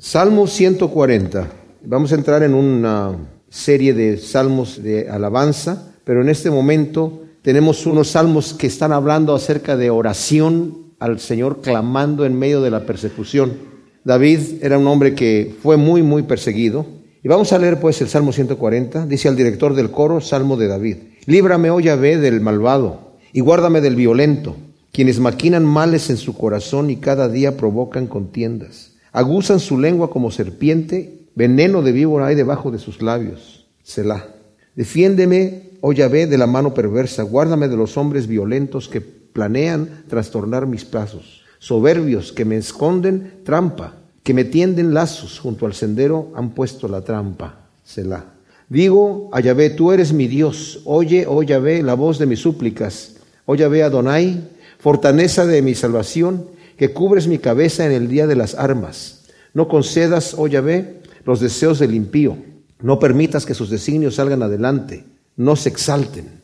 [0.00, 1.48] Salmo 140.
[1.84, 3.16] Vamos a entrar en una
[3.48, 9.34] serie de salmos de alabanza, pero en este momento tenemos unos salmos que están hablando
[9.34, 13.54] acerca de oración al Señor clamando en medio de la persecución.
[14.04, 16.86] David era un hombre que fue muy, muy perseguido.
[17.24, 19.04] Y vamos a leer pues el Salmo 140.
[19.06, 20.96] Dice al director del coro, Salmo de David.
[21.26, 24.54] Líbrame, oh Yahvé, del malvado y guárdame del violento,
[24.92, 30.30] quienes maquinan males en su corazón y cada día provocan contiendas Aguzan su lengua como
[30.30, 33.66] serpiente, veneno de víbora hay debajo de sus labios.
[33.82, 34.26] Selah.
[34.74, 40.66] Defiéndeme, oh Yahvé, de la mano perversa, guárdame de los hombres violentos que planean trastornar
[40.66, 46.50] mis pasos, soberbios que me esconden trampa, que me tienden lazos junto al sendero han
[46.50, 47.68] puesto la trampa.
[47.84, 48.24] Selah.
[48.68, 53.16] Digo a Yahvé, tú eres mi Dios, oye, oh Yahvé, la voz de mis súplicas,
[53.46, 56.44] oh Yahvé Adonai, fortaleza de mi salvación,
[56.78, 59.24] que cubres mi cabeza en el día de las armas.
[59.52, 62.38] No concedas, oh Yahvé, los deseos del impío.
[62.80, 65.04] No permitas que sus designios salgan adelante.
[65.36, 66.40] No se exalten.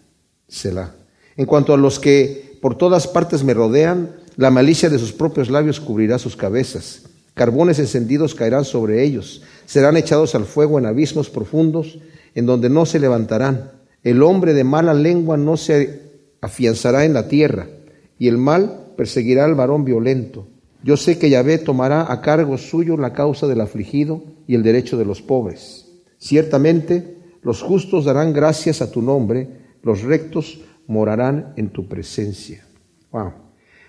[0.48, 0.92] Selah.
[1.36, 5.50] En cuanto a los que por todas partes me rodean, la malicia de sus propios
[5.50, 7.02] labios cubrirá sus cabezas.
[7.34, 9.42] Carbones encendidos caerán sobre ellos.
[9.66, 11.98] Serán echados al fuego en abismos profundos,
[12.34, 13.70] en donde no se levantarán.
[14.02, 16.02] El hombre de mala lengua no se
[16.40, 17.68] afianzará en la tierra,
[18.18, 20.46] y el mal perseguirá al varón violento.
[20.82, 24.98] Yo sé que Yahvé tomará a cargo suyo la causa del afligido y el derecho
[24.98, 25.86] de los pobres.
[26.18, 29.48] Ciertamente los justos darán gracias a tu nombre,
[29.82, 32.64] los rectos morarán en tu presencia.
[33.12, 33.32] Wow.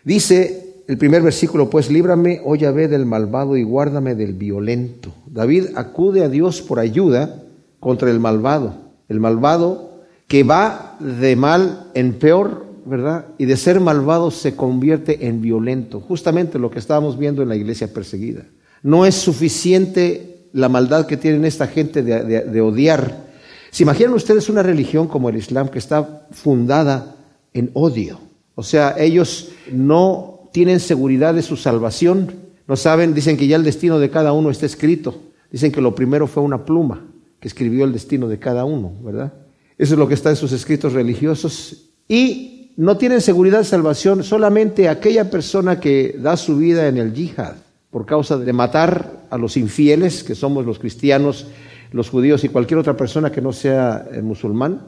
[0.03, 5.13] Dice el primer versículo, pues líbrame, oh Yahvé, del malvado y guárdame del violento.
[5.25, 7.43] David acude a Dios por ayuda
[7.79, 8.75] contra el malvado.
[9.09, 13.25] El malvado que va de mal en peor ¿verdad?
[13.37, 15.99] Y de ser malvado se convierte en violento.
[15.99, 18.45] Justamente lo que estábamos viendo en la iglesia perseguida.
[18.83, 23.25] No es suficiente la maldad que tienen esta gente de, odiar.
[23.71, 27.15] ¿Se imaginan ustedes una religión como el Islam que está fundada
[27.53, 28.19] en odio?
[28.53, 32.31] O sea, ellos no tienen seguridad de su salvación.
[32.67, 35.19] No saben, dicen que ya el destino de cada uno está escrito.
[35.51, 37.05] Dicen que lo primero fue una pluma
[37.39, 39.33] que escribió el destino de cada uno, ¿verdad?
[39.77, 41.89] Eso es lo que está en sus escritos religiosos.
[42.07, 47.13] Y no tienen seguridad de salvación solamente aquella persona que da su vida en el
[47.13, 47.55] yihad
[47.89, 51.47] por causa de matar a los infieles, que somos los cristianos,
[51.91, 54.81] los judíos y cualquier otra persona que no sea eh, musulmán.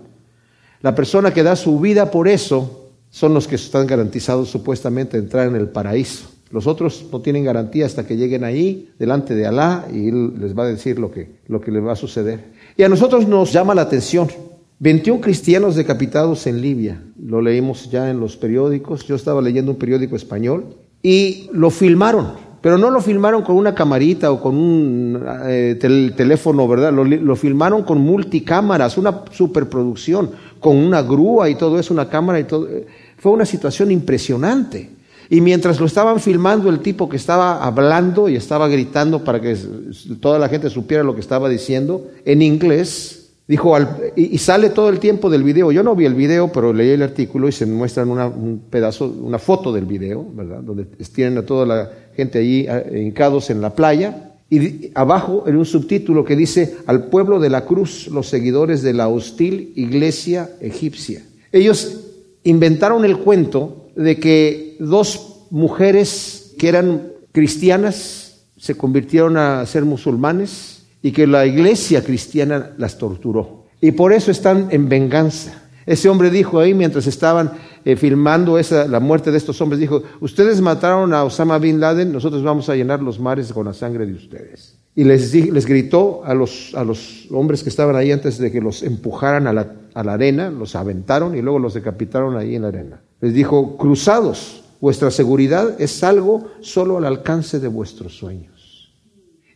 [0.81, 5.47] La persona que da su vida por eso son los que están garantizados supuestamente entrar
[5.47, 6.27] en el paraíso.
[6.51, 10.57] Los otros no tienen garantía hasta que lleguen ahí delante de Alá y Él les
[10.57, 12.43] va a decir lo que, lo que les va a suceder.
[12.75, 14.27] Y a nosotros nos llama la atención
[14.79, 17.01] 21 cristianos decapitados en Libia.
[17.19, 19.07] Lo leímos ya en los periódicos.
[19.07, 23.73] Yo estaba leyendo un periódico español y lo filmaron, pero no lo filmaron con una
[23.73, 25.77] camarita o con un eh,
[26.15, 26.93] teléfono, ¿verdad?
[26.93, 30.29] Lo, filmaron con multicámaras, una superproducción,
[30.59, 32.67] con una grúa y todo eso, una cámara y todo.
[33.17, 34.91] Fue una situación impresionante.
[35.29, 39.57] Y mientras lo estaban filmando, el tipo que estaba hablando y estaba gritando para que
[40.21, 43.73] toda la gente supiera lo que estaba diciendo en inglés, Dijo,
[44.17, 45.71] y, sale todo el tiempo del video.
[45.71, 49.07] Yo no vi el video, pero leí el artículo y se muestran una, un pedazo,
[49.07, 50.61] una foto del video, ¿verdad?
[50.61, 54.33] Donde tienen a toda la gente allí hincados en la playa.
[54.49, 58.93] Y abajo en un subtítulo que dice, al pueblo de la cruz, los seguidores de
[58.93, 61.23] la hostil iglesia egipcia.
[61.53, 62.01] Ellos
[62.43, 70.76] inventaron el cuento de que dos mujeres que eran cristianas se convirtieron a ser musulmanes
[71.01, 73.65] y que la iglesia cristiana las torturó.
[73.81, 75.63] Y por eso están en venganza.
[75.85, 77.53] Ese hombre dijo ahí, mientras estaban
[77.85, 82.11] eh, filmando esa, la muerte de estos hombres, dijo, ustedes mataron a Osama Bin Laden,
[82.11, 84.75] nosotros vamos a llenar los mares con la sangre de ustedes.
[84.95, 88.59] Y les, les gritó a los, a los hombres que estaban ahí antes de que
[88.59, 92.63] los empujaran a la, a la arena, los aventaron y luego los decapitaron ahí en
[92.63, 93.01] la arena.
[93.21, 98.56] Les dijo, cruzados, vuestra seguridad es algo solo al alcance de vuestros sueños.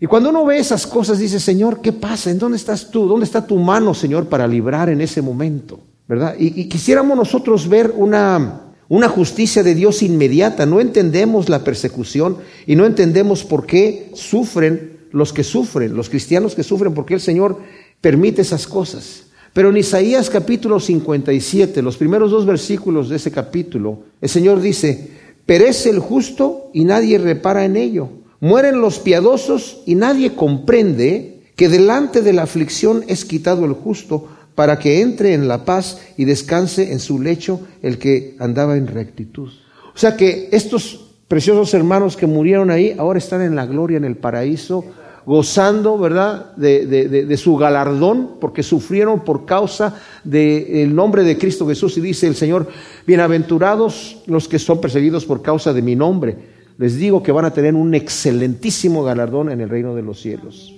[0.02, 2.32] Y cuando uno ve esas cosas, dice, Señor, ¿qué pasa?
[2.32, 3.08] ¿En dónde estás tú?
[3.08, 5.80] ¿Dónde está tu mano, Señor, para librar en ese momento?
[6.08, 6.36] ¿Verdad?
[6.40, 10.66] Y, quisiéramos nosotros ver una, una justicia de Dios inmediata.
[10.66, 16.56] No entendemos la persecución y no entendemos por qué sufren los que sufren, los cristianos
[16.56, 17.60] que sufren, porque el Señor
[18.02, 19.28] permite esas cosas.
[19.54, 25.12] Pero en Isaías capítulo 57, los primeros dos versículos de ese capítulo, el Señor dice,
[25.46, 31.70] perece el justo y nadie repara en ello Mueren los piadosos y nadie comprende que
[31.70, 36.26] delante de la aflicción es quitado el justo para que entre en la paz y
[36.26, 39.50] descanse en su lecho el que andaba en rectitud.
[39.94, 44.06] O sea que estos preciosos hermanos que murieron ahí ahora están en la gloria, en
[44.06, 44.86] el paraíso,
[45.24, 51.96] gozando, ¿verdad?, de, su galardón, porque sufrieron por causa del nombre de Cristo Jesús.
[51.98, 52.68] Y dice el Señor,
[53.06, 56.61] bienaventurados los que son perseguidos por causa de mi nombre.
[56.78, 60.76] Les digo que van a tener un excelentísimo galardón en el reino de los cielos.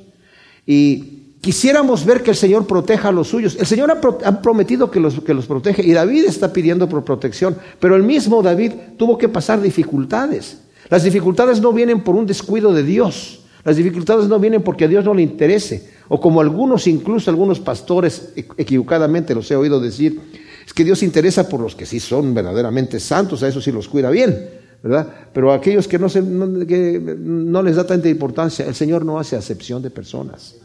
[0.66, 3.58] Y Quisiéramos ver que el Señor proteja a los suyos.
[3.60, 7.58] El Señor ha, prometido que los, que los protege y David está pidiendo por protección,
[7.82, 10.60] pero el mismo David tuvo que pasar dificultades.
[10.90, 14.88] Las dificultades no vienen por un descuido de Dios, las dificultades no vienen porque a
[14.88, 20.22] Dios no le interese, o como algunos, incluso algunos pastores equivocadamente los he oído decir,
[20.66, 23.90] es que Dios interesa por los que sí son verdaderamente santos, a eso sí los
[23.90, 24.48] cuida bien,
[25.34, 29.38] Pero a aquellos que no, que no les da tanta importancia, el Señor no hace
[29.38, 30.56] acepción de personas.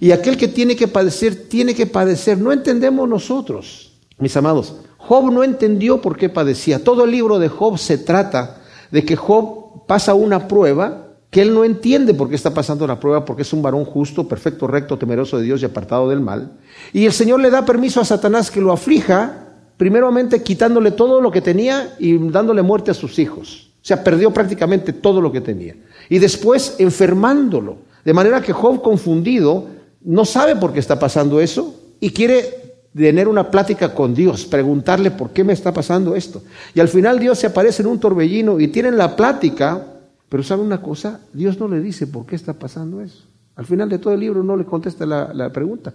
[0.00, 2.38] Y aquel que tiene que padecer, tiene que padecer.
[2.38, 4.76] No entendemos nosotros, mis amados.
[4.96, 6.82] Job no entendió por qué padecía.
[6.82, 11.52] Todo el libro de Job se trata de que Job pasa una prueba que él
[11.52, 14.96] no entiende por qué está pasando la prueba, porque es un varón justo, perfecto, recto,
[14.96, 16.52] temeroso de Dios y apartado del mal.
[16.92, 19.43] Y el Señor le da permiso a Satanás que lo aflija,
[19.76, 23.70] primeramente quitándole todo lo que tenía y dándole muerte a sus hijos.
[23.76, 25.76] O sea, perdió prácticamente todo lo que tenía.
[26.08, 27.78] Y después enfermándolo.
[28.04, 29.66] De manera que Job, confundido,
[30.02, 35.10] no sabe por qué está pasando eso y quiere tener una plática con Dios, preguntarle
[35.10, 36.42] por qué me está pasando esto.
[36.74, 39.84] Y al final Dios se aparece en un torbellino y tienen la plática,
[40.28, 41.20] pero ¿sabe una cosa?
[41.32, 43.24] Dios no le dice por qué está pasando eso.
[43.56, 45.92] Al final de todo el libro no le contesta la, pregunta,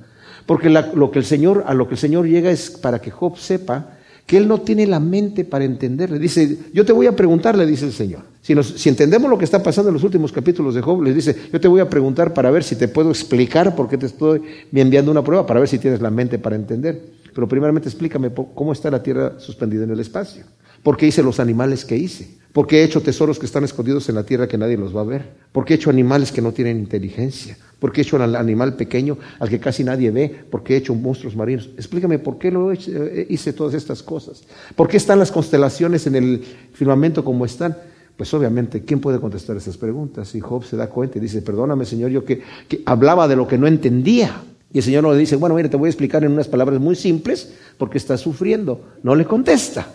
[0.50, 3.38] porque lo que el Señor, a lo que el Señor llega es para que Job
[3.38, 6.18] sepa que él no tiene la mente para entenderle.
[6.18, 8.22] Dice, yo te voy a preguntar, le dice el Señor.
[8.42, 11.36] Si, si, entendemos lo que está pasando en los últimos capítulos de Job, les dice,
[11.54, 14.42] yo te voy a preguntar para ver si te puedo explicar por qué te estoy
[14.74, 17.00] enviando una prueba, para ver si tienes la mente para entender.
[17.32, 20.46] Pero primeramente explícame cómo está la tierra suspendida en el espacio.
[20.84, 22.40] ¿Por qué hice los animales que hice?
[22.54, 25.02] ¿Por qué he hecho tesoros que están escondidos en la tierra que nadie los va
[25.02, 25.30] a ver?
[25.52, 27.58] ¿Por qué he hecho animales que no tienen inteligencia?
[27.80, 30.46] ¿Por qué he hecho al animal pequeño al que casi nadie ve?
[30.50, 31.70] ¿Por qué he hecho monstruos marinos?
[31.78, 34.44] Explícame por qué lo eh, hice todas estas cosas.
[34.76, 36.44] ¿Por qué están las constelaciones en el
[36.74, 37.78] firmamento como están?
[38.18, 40.34] Pues obviamente, ¿quién puede contestar esas preguntas?
[40.34, 43.48] Y Job se da cuenta y dice, perdóname Señor, yo que, que hablaba de lo
[43.48, 44.42] que no entendía.
[44.74, 46.80] Y el Señor no le dice, bueno, mire, te voy a explicar en unas palabras
[46.80, 48.82] muy simples porque estás sufriendo.
[49.04, 49.88] No le contesta.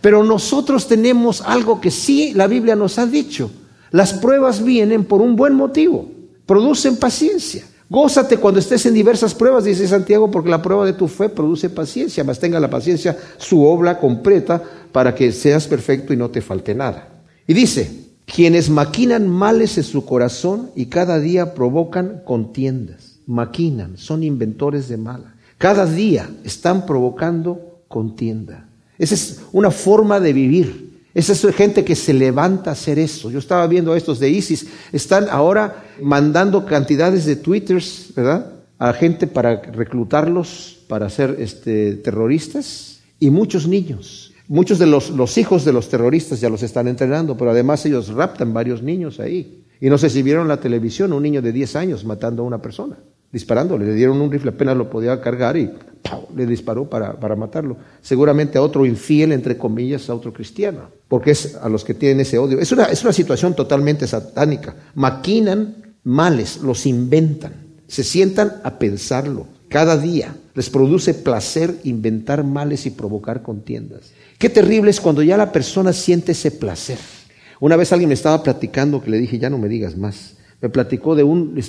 [0.00, 3.50] Pero nosotros tenemos algo que sí la Biblia nos ha dicho.
[3.90, 6.08] Las pruebas vienen por un buen motivo,
[6.46, 7.64] producen paciencia.
[7.90, 11.70] Gózate cuando estés en diversas pruebas, dice Santiago, porque la prueba de tu fe produce
[11.70, 14.62] paciencia, mas tenga la paciencia su obra completa
[14.92, 17.08] para que seas perfecto y no te falte nada.
[17.46, 24.22] Y dice, quienes maquinan males en su corazón y cada día provocan contiendas, maquinan, son
[24.22, 25.34] inventores de mala.
[25.56, 28.67] Cada día están provocando contienda.
[28.98, 30.88] Esa es una forma de vivir.
[31.14, 33.30] Esa es gente que se levanta a hacer eso.
[33.30, 34.66] Yo estaba viendo a estos de ISIS.
[34.92, 38.52] Están ahora mandando cantidades de twitters, ¿verdad?
[38.78, 44.32] A gente para reclutarlos para ser este, terroristas y muchos niños.
[44.46, 48.08] Muchos de los, los hijos de los terroristas ya los están entrenando, pero además ellos
[48.08, 49.64] raptan varios niños ahí.
[49.80, 52.62] Y no sé si vieron la televisión, un niño de 10 años matando a una
[52.62, 52.96] persona
[53.32, 53.86] disparándole.
[53.86, 55.70] Le dieron un rifle, apenas lo podía cargar y
[56.34, 57.76] le disparó para, para, matarlo.
[58.00, 62.20] Seguramente a otro infiel, entre comillas, a otro cristiano, porque es a los que tienen
[62.20, 62.58] ese odio.
[62.58, 64.74] Es una, es una situación totalmente satánica.
[64.94, 67.52] Maquinan males, los inventan,
[67.86, 70.34] se sientan a pensarlo cada día.
[70.54, 74.12] Les produce placer inventar males y provocar contiendas.
[74.38, 76.98] Qué terrible es cuando ya la persona siente ese placer.
[77.60, 80.68] Una vez alguien me estaba platicando que le dije, ya no me digas más me
[80.68, 81.60] platicó de un,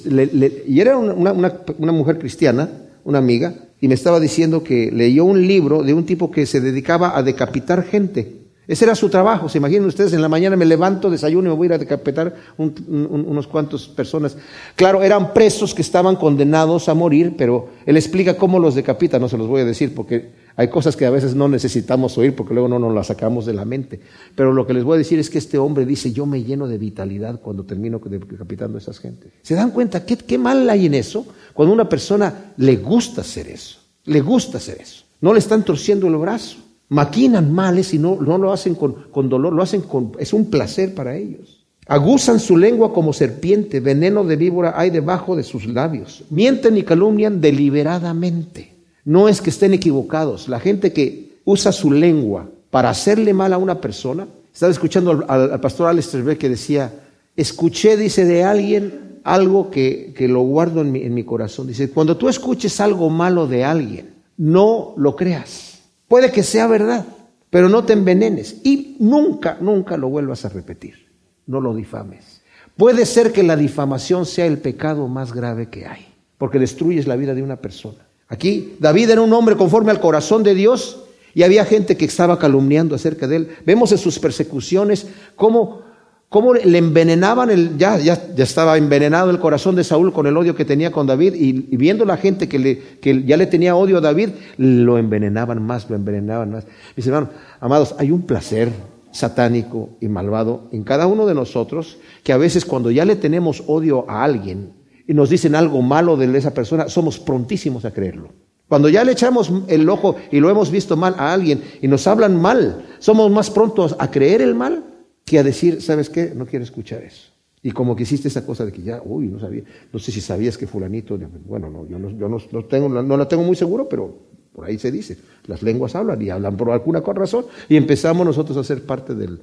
[0.67, 2.69] y era una, una, mujer cristiana,
[3.03, 6.60] una amiga, y me estaba diciendo que leyó un libro de un tipo que se
[6.60, 8.39] dedicaba a decapitar gente.
[8.67, 9.50] Ese era su trabajo.
[9.50, 11.77] Se imaginan ustedes, en la mañana me levanto, desayuno y me voy a ir a
[11.79, 14.38] decapitar unos cuantos personas.
[14.75, 19.27] Claro, eran presos que estaban condenados a morir, pero él explica cómo los decapita, no
[19.27, 22.53] se los voy a decir porque hay cosas que a veces no necesitamos oír porque
[22.53, 24.01] luego no nos las sacamos de la mente.
[24.35, 26.67] Pero lo que les voy a decir es que este hombre dice, yo me lleno
[26.67, 29.31] de vitalidad cuando termino decapitando a esas gente.
[29.41, 31.25] ¿Se dan cuenta qué, qué mal hay en eso?
[31.53, 35.05] Cuando a una persona le gusta hacer eso, le gusta hacer eso.
[35.21, 36.57] No le están torciendo el brazo.
[36.89, 40.11] Maquinan males y no, no lo hacen con, con dolor, lo hacen con...
[40.19, 41.65] es un placer para ellos.
[41.87, 46.25] Aguzan su lengua como serpiente, veneno de víbora hay debajo de sus labios.
[46.29, 48.78] Mienten y calumnian deliberadamente.
[49.06, 50.48] No es que estén equivocados.
[50.48, 55.60] La gente que usa su lengua para hacerle mal a una persona, estaba escuchando al,
[55.60, 56.94] pastor Alistair Beck que decía,
[57.36, 61.68] escuché, dice, de alguien algo que, lo guardo en mi, en mi corazón.
[61.68, 65.79] Dice, cuando tú escuches algo malo de alguien, no lo creas.
[66.08, 67.06] Puede que sea verdad,
[67.50, 71.08] pero no te envenenes y nunca, nunca lo vuelvas a repetir.
[71.48, 72.41] No lo difames.
[72.77, 76.06] Puede ser que la difamación sea el pecado más grave que hay,
[76.38, 78.08] porque destruyes la vida de una persona.
[78.29, 82.38] Aquí David era un hombre conforme al corazón de Dios y había gente que estaba
[82.38, 83.50] calumniando acerca de él.
[83.65, 85.81] Vemos en sus persecuciones cómo,
[86.29, 90.38] cómo le envenenaban, el, ya, ya, ya, estaba envenenado el corazón de Saúl con el
[90.38, 93.48] odio que tenía con David y, y viendo la gente que, le, que, ya le
[93.48, 96.65] tenía odio a David, lo envenenaban más, lo envenenaban más.
[96.95, 98.71] Mis hermanos, amados, hay un placer
[99.12, 103.63] satánico y malvado en cada uno de nosotros, que a veces cuando ya le tenemos
[103.65, 104.78] odio a alguien
[105.09, 108.29] y nos dicen algo malo de esa persona, somos prontísimos a creerlo.
[108.67, 112.05] Cuando ya le echamos el ojo y lo hemos visto mal a alguien y nos
[112.05, 114.83] hablan mal, somos más prontos a creer el mal
[115.25, 116.33] que a decir, ¿sabes qué?
[116.35, 117.31] No quiero escuchar eso.
[117.63, 120.21] Y como que hiciste esa cosa de que ya, uy, no sabía, no sé si
[120.21, 123.89] sabías que fulanito, bueno, no, yo no, yo no, tengo, no la tengo muy seguro,
[123.89, 124.15] pero
[124.53, 128.55] por ahí se dice, las lenguas hablan y hablan por alguna razón y empezamos nosotros
[128.57, 129.41] a ser parte del,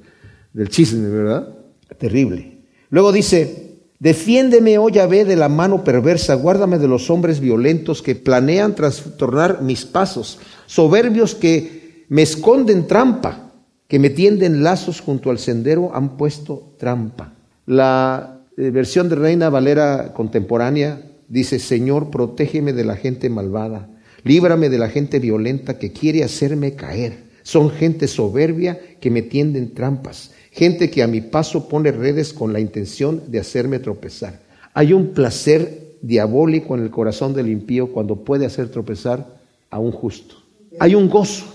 [0.53, 1.57] del chisme, ¿verdad?
[1.97, 2.61] Terrible.
[2.89, 3.66] Luego dice,
[3.99, 9.61] defiéndeme, oh Yahvé, de la mano perversa, guárdame de los hombres violentos que planean trastornar
[9.61, 13.51] mis pasos, soberbios que me esconden trampa,
[13.87, 17.33] que me tienden lazos junto al sendero, han puesto trampa.
[17.65, 23.89] La eh, versión de Reina Valera contemporánea dice, Señor, protégeme de la gente malvada
[24.27, 27.27] Líbrame de la gente violenta que quiere hacerme caer.
[27.43, 32.51] Son gente soberbia que me tienden trampas, gente que a mi paso pone redes con
[32.51, 34.41] la intención de hacerme tropezar.
[34.73, 39.37] Hay un placer diabólico en el corazón del impío cuando puede hacer tropezar
[39.69, 40.35] a un justo.
[40.79, 41.45] Hay un gozo.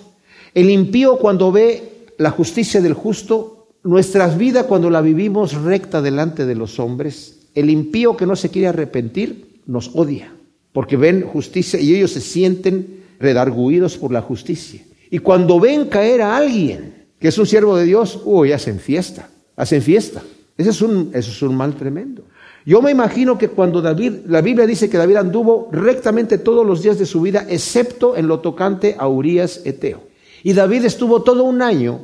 [0.54, 6.46] El impío cuando ve la justicia del justo, nuestra vida cuando la vivimos recta delante
[6.46, 10.32] de los hombres, el impío que no se quiere arrepentir nos odia
[10.72, 14.82] porque ven justicia y ellos se sienten redarguidos por la justicia.
[15.10, 19.28] Y cuando ven caer a alguien que es un siervo de Dios, uy, hacen fiesta,
[19.54, 20.24] hacen fiesta.
[20.58, 22.24] Ese es un, eso es un mal tremendo.
[22.66, 26.82] Yo me imagino que cuando David, la Biblia dice que David anduvo rectamente todos los
[26.82, 30.00] días de su vida, excepto en lo tocante a Urias Eteo.
[30.42, 32.00] Y David estuvo todo un año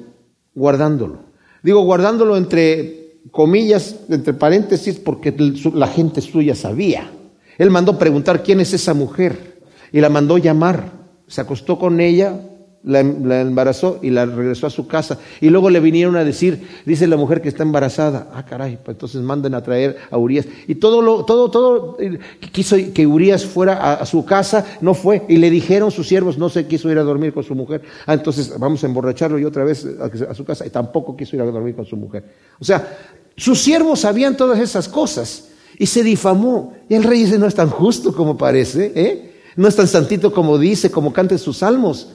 [0.54, 1.18] guardándolo.
[1.64, 5.34] Digo, guardándolo entre comillas, entre paréntesis, porque
[5.74, 7.10] la gente suya sabía.
[7.58, 9.58] Él mandó preguntar quién es esa mujer
[9.90, 10.92] y la mandó llamar.
[11.26, 12.40] Se acostó con ella,
[12.84, 15.18] la, embarazó y la regresó a su casa.
[15.40, 18.30] Y luego le vinieron a decir, dice la mujer que está embarazada.
[18.32, 20.46] Ah, caray, pues entonces manden a traer a Urias.
[20.66, 22.18] Y todo, lo, todo, todo, eh,
[22.52, 25.24] quiso que Urias fuera a, su casa, no fue.
[25.28, 27.82] Y le dijeron sus siervos, no se quiso ir a dormir con su mujer.
[28.06, 30.66] Ah, entonces vamos a emborracharlo y otra vez a, su casa.
[30.66, 32.24] Y tampoco quiso ir a dormir con su mujer.
[32.58, 32.96] O sea,
[33.36, 36.74] sus siervos sabían todas esas cosas y se difamó.
[36.88, 39.34] Y el rey dice, no es tan justo como parece, ¿eh?
[39.56, 42.10] no es tan santito como dice, como canta sus salmos,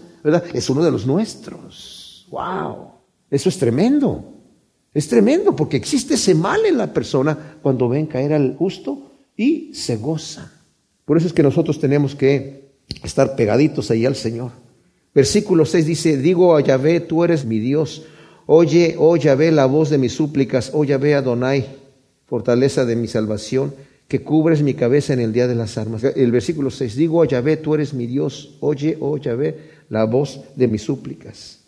[0.54, 2.28] Es uno de los nuestros.
[2.30, 2.92] ¡Wow!
[3.30, 4.24] Eso es tremendo.
[4.94, 9.74] Es tremendo porque existe ese mal en la persona cuando ven caer al justo y
[9.74, 10.52] se goza.
[11.06, 14.52] Por eso es que nosotros tenemos que estar pegaditos ahí al Señor.
[15.14, 18.04] Versículo 6 dice, digo a Yahvé, tú eres mi Dios.
[18.46, 20.72] Oye, oh Yahvé, la voz de mis súplicas.
[20.74, 21.66] Oh Yahvé Adonai,
[22.26, 23.74] fortaleza de mi salvación,
[24.08, 26.04] que cubres mi cabeza en el día de las armas.
[26.04, 30.42] El versículo 6, digo, oh Yahvé, tú eres mi Dios, oye, oh Yahvé, la voz
[30.56, 31.60] de mis súplicas.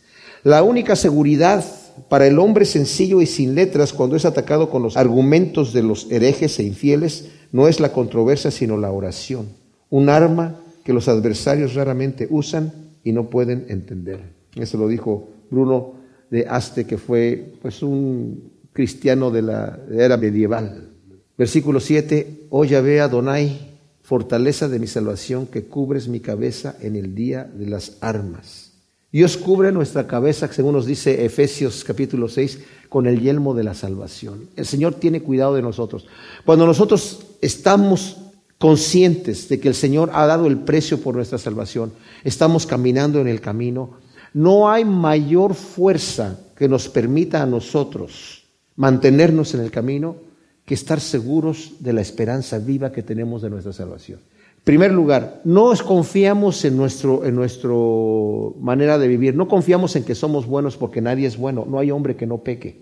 [0.44, 1.64] La única seguridad
[2.10, 6.12] para el hombre sencillo y sin letras cuando es atacado con los argumentos de los
[6.12, 9.50] herejes e infieles no es la controversia, sino la oración,
[9.92, 14.22] un arma que los adversarios raramente usan y no pueden entender.
[14.56, 15.94] Eso lo dijo Bruno
[16.32, 20.90] de Aste, que fue pues un cristiano de la era medieval.
[21.38, 23.75] Versículo 7, oh Yahvé Adonai,
[24.06, 28.72] fortaleza de mi salvación, que cubres mi cabeza en el día de las armas.
[29.12, 33.74] Dios cubre nuestra cabeza, según nos dice Efesios capítulo 6, con el yelmo de la
[33.74, 34.48] salvación.
[34.56, 36.06] El Señor tiene cuidado de nosotros.
[36.46, 38.18] Cuando nosotros estamos
[38.60, 41.92] conscientes de que el Señor ha dado el precio por nuestra salvación,
[42.24, 43.98] estamos caminando en el camino,
[44.34, 48.44] no hay mayor fuerza que nos permita a nosotros
[48.76, 50.18] mantenernos en el camino
[50.66, 54.20] que estar seguros de la esperanza viva que tenemos de nuestra salvación.
[54.58, 60.04] En primer lugar, no confiamos en nuestro, en nuestro manera de vivir, no confiamos en
[60.04, 62.82] que somos buenos porque nadie es bueno, no hay hombre que no peque.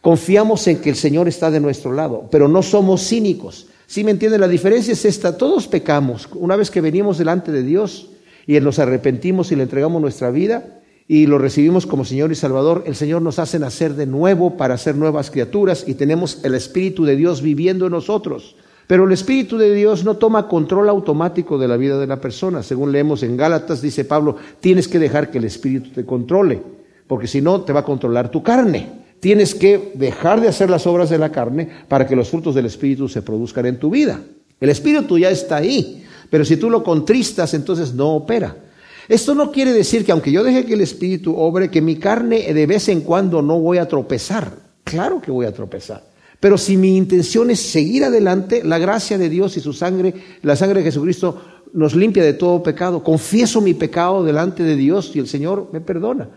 [0.00, 3.68] Confiamos en que el Señor está de nuestro lado, pero no somos cínicos.
[3.86, 4.40] ¿Sí me entienden?
[4.40, 6.28] La diferencia es esta, todos pecamos.
[6.34, 8.10] Una vez que venimos delante de Dios
[8.46, 10.79] y nos arrepentimos y le entregamos nuestra vida,
[11.10, 14.78] y lo recibimos como Señor y Salvador, el Señor nos hace nacer de nuevo para
[14.78, 18.54] ser nuevas criaturas y tenemos el Espíritu de Dios viviendo en nosotros.
[18.86, 22.62] Pero el Espíritu de Dios no toma control automático de la vida de la persona.
[22.62, 26.62] Según leemos en Gálatas, dice Pablo, tienes que dejar que el Espíritu te controle,
[27.08, 28.88] porque si no, te va a controlar tu carne.
[29.18, 32.66] tienes que dejar de hacer las obras de la carne para que los frutos del
[32.66, 34.20] Espíritu se produzcan en tu vida.
[34.60, 38.69] El Espíritu ya está ahí, pero si tú lo contristas, entonces no opera.
[39.10, 42.54] Esto no quiere decir que aunque yo deje que el Espíritu obre, que mi carne
[42.54, 44.52] de vez en cuando no voy a tropezar.
[44.84, 46.04] Claro que voy a tropezar.
[46.38, 50.54] Pero si mi intención es seguir adelante, la gracia de Dios y su sangre, la
[50.54, 53.02] sangre de Jesucristo, nos limpia de todo pecado.
[53.02, 56.28] Confieso mi pecado delante de Dios y el Señor me perdona.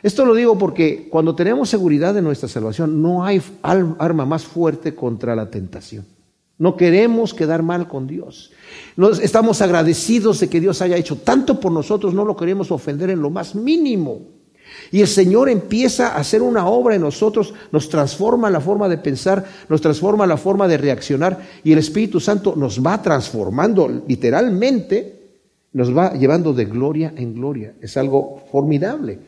[0.00, 4.94] Esto lo digo porque cuando tenemos seguridad de nuestra salvación, no hay arma más fuerte
[4.94, 6.06] contra la tentación.
[6.62, 8.52] No queremos quedar mal con Dios.
[9.20, 13.20] estamos agradecidos de que Dios haya hecho tanto por nosotros, no lo queremos ofender en
[13.20, 14.20] lo más mínimo.
[14.92, 18.96] Y el Señor empieza a hacer una obra en nosotros, nos transforma la forma de
[18.98, 25.32] pensar, nos transforma la forma de reaccionar y el Espíritu Santo nos va transformando literalmente,
[25.72, 27.74] nos va llevando de gloria en gloria.
[27.80, 29.18] Es algo formidable.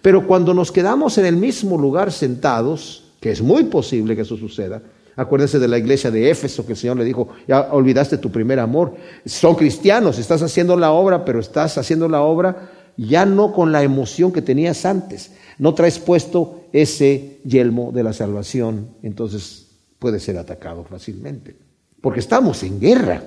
[0.00, 4.36] Pero cuando nos quedamos en el mismo lugar sentados, que es muy posible que eso
[4.36, 4.80] suceda,
[5.16, 8.58] Acuérdense de la iglesia de Éfeso que el Señor le dijo, ya olvidaste tu primer
[8.58, 8.94] amor.
[9.24, 13.82] Son cristianos, estás haciendo la obra, pero estás haciendo la obra ya no con la
[13.82, 15.32] emoción que tenías antes.
[15.58, 19.66] No traes puesto ese yelmo de la salvación, entonces
[19.98, 21.56] puede ser atacado fácilmente.
[22.00, 23.22] Porque estamos en guerra.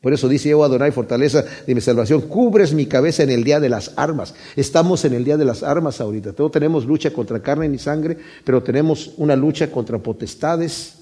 [0.00, 3.60] Por eso dice yo, Adonai, fortaleza de mi salvación, cubres mi cabeza en el día
[3.60, 4.34] de las armas.
[4.56, 6.32] Estamos en el día de las armas ahorita.
[6.32, 10.99] Todos tenemos lucha contra carne ni sangre, pero tenemos una lucha contra potestades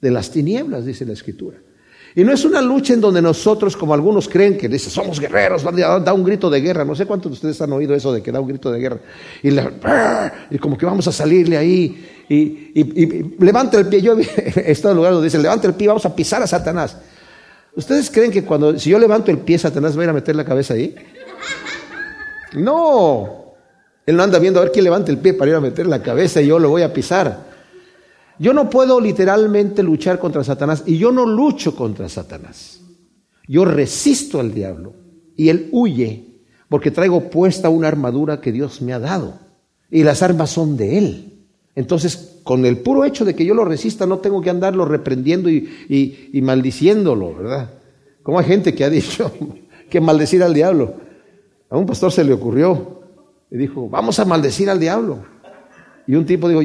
[0.00, 1.58] de las tinieblas, dice la Escritura.
[2.16, 5.62] Y no es una lucha en donde nosotros, como algunos creen que dice, somos guerreros,
[5.62, 6.82] da un grito de guerra.
[6.82, 9.00] No sé cuántos de ustedes han oído eso de que da un grito de guerra.
[9.42, 12.24] Y, como que vamos a salirle ahí.
[12.26, 14.00] Y, levanta el pie.
[14.00, 14.22] Yo he
[14.72, 16.96] estado en lugar donde dice, levanta el pie, vamos a pisar a Satanás.
[17.74, 20.34] ¿Ustedes creen que cuando, si yo levanto el pie, Satanás va a ir a meter
[20.34, 20.94] la cabeza ahí?
[22.54, 23.56] No.
[24.06, 26.02] Él no anda viendo a ver quién levanta el pie para ir a meter la
[26.02, 27.55] cabeza y yo lo voy a pisar.
[28.38, 32.80] Yo no puedo literalmente luchar contra Satanás y yo no lucho contra Satanás.
[33.48, 34.94] Yo resisto al diablo
[35.36, 39.38] y él huye porque traigo puesta una armadura que Dios me ha dado
[39.90, 41.32] y las armas son de él.
[41.74, 45.50] Entonces, con el puro hecho de que yo lo resista, no tengo que andarlo reprendiendo
[45.50, 47.70] y, maldiciéndolo, ¿verdad?
[48.22, 49.30] Como hay gente que ha dicho
[49.90, 50.94] que maldecir al diablo.
[51.68, 53.02] A un pastor se le ocurrió
[53.50, 55.24] y dijo, vamos a maldecir al diablo.
[56.08, 56.60] Y un tipo dijo,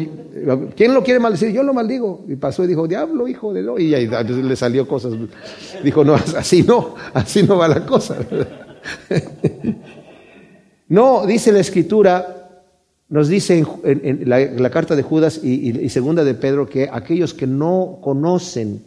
[0.75, 1.51] ¿quién lo quiere maldecir?
[1.51, 2.25] Yo lo maldigo.
[2.27, 3.80] Y pasó y dijo, diablo, hijo de lo.
[3.80, 5.13] Y ahí le salió cosas.
[5.84, 8.17] Dijo, no, así no, así no va la cosa.
[10.89, 12.65] no, dice la escritura,
[13.10, 17.97] nos dice en, la, carta de Judas y, segunda de Pedro que aquellos que no
[18.01, 18.84] conocen.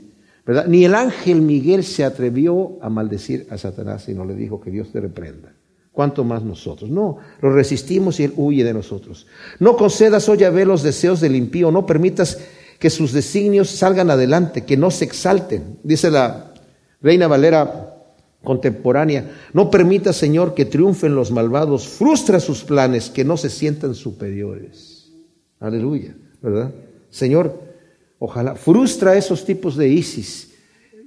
[0.69, 4.93] Ni el ángel Miguel se atrevió a maldecir a Satanás, sino le dijo que Dios
[4.93, 5.54] te reprenda.
[5.95, 6.91] ¿Cuánto más nosotros?
[6.91, 9.29] No, lo resistimos y Él huye de nosotros.
[9.61, 12.41] No concedas, oh Yahvé, los deseos del impío, no permitas
[12.81, 15.79] que sus designios salgan adelante, que no se exalten.
[15.85, 16.53] Dice la
[17.01, 17.95] Reina Valera
[18.43, 23.95] contemporánea, no permita, Señor, que triunfen los malvados, frustra sus planes, que no se sientan
[23.95, 25.13] superiores.
[25.61, 26.75] Aleluya, ¿verdad?
[27.09, 27.63] Señor,
[28.19, 30.55] ojalá, frustra esos tipos de ISIS.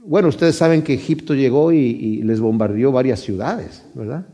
[0.06, 4.26] Bueno, ustedes saben que Egipto llegó y les bombardeó varias ciudades, ¿verdad?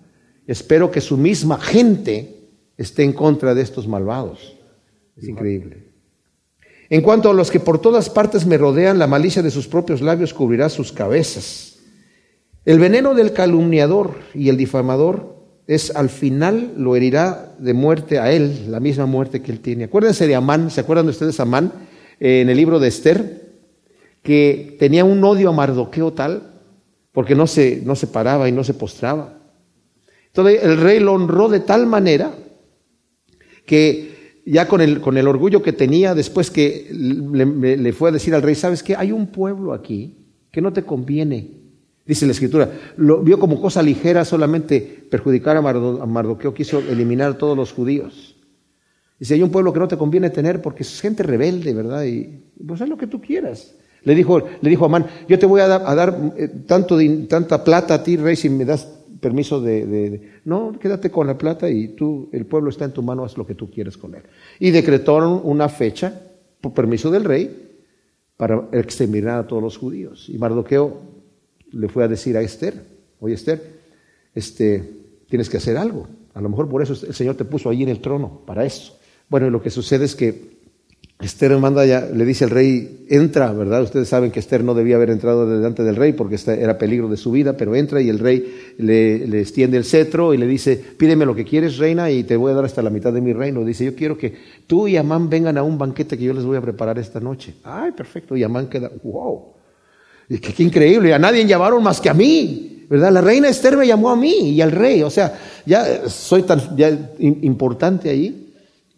[0.47, 4.58] Espero que su misma gente esté en contra de estos malvados.
[5.15, 5.93] Es increíble.
[6.89, 10.01] En cuanto a los que por todas partes me rodean, la malicia de sus propios
[10.01, 11.79] labios cubrirá sus cabezas.
[12.65, 15.34] El veneno del calumniador y el difamador
[15.67, 19.86] es al final lo herirá de muerte a él, la misma muerte que él tiene.
[19.86, 21.71] Acuérdense de Amán, ¿se acuerdan de ustedes Amán
[22.19, 23.53] eh, en el libro de Esther?
[24.21, 26.53] Que tenía un odio a Mardoqueo tal,
[27.12, 29.42] porque no se, no se paraba y no se postraba.
[30.36, 32.34] Entonces el rey lo honró de tal manera
[33.67, 38.34] que ya con el, con el orgullo que tenía, después que le, fue a decir
[38.34, 38.96] al rey, ¿sabes qué?
[38.96, 40.17] Hay un pueblo aquí
[40.52, 41.62] que no te conviene.
[42.04, 47.38] Dice la escritura, lo vio como cosa ligera solamente perjudicar a, Mardoqueo, quiso eliminar a
[47.38, 48.36] todos los judíos.
[49.19, 52.06] Dice, hay un pueblo que no te conviene tener porque es gente rebelde, ¿verdad?
[52.06, 53.76] Y pues haz lo que tú quieras.
[54.04, 56.98] Le dijo, le dijo a Amán, yo te voy a dar, a dar eh, tanto
[57.30, 61.70] tanta plata a ti, rey, si me das permiso de, No, quédate con la plata
[61.70, 64.22] y tú, el pueblo está en tu mano, haz lo que tú quieres con él.
[64.60, 66.22] Y decretaron una fecha,
[66.62, 67.72] por permiso del rey,
[68.38, 70.30] para exterminar a todos los judíos.
[70.30, 71.02] Y Mardoqueo
[71.72, 72.76] le fue a decir a Esther,
[73.20, 73.62] oye Esther,
[74.36, 74.84] este,
[75.28, 76.08] tienes que hacer algo.
[76.34, 79.00] A lo mejor por eso el Señor te puso ahí en el trono, para eso.
[79.30, 80.62] Bueno, lo que sucede es que
[81.24, 83.82] Esther manda ya, le dice al rey, entra, ¿verdad?
[83.84, 87.16] Ustedes saben que Esther no debía haber entrado delante del rey porque era peligro de
[87.16, 91.26] su vida, pero entra y el rey le, extiende el cetro y le dice, pídeme
[91.26, 93.64] lo que quieres, reina, y te voy a dar hasta la mitad de mi reino.
[93.64, 94.34] Dice, yo quiero que
[94.68, 97.56] tú y Amán vengan a un banquete que yo les voy a preparar esta noche.
[97.64, 98.36] Ay, perfecto.
[98.36, 99.54] Y Amán queda, wow.
[100.28, 102.86] Y qué, qué increíble, a nadie llamaron más que a mí.
[102.90, 103.12] ¿verdad?
[103.12, 106.62] La reina Esther me llamó a mí y al rey, o sea, ya soy tan
[107.18, 108.42] importante ahí.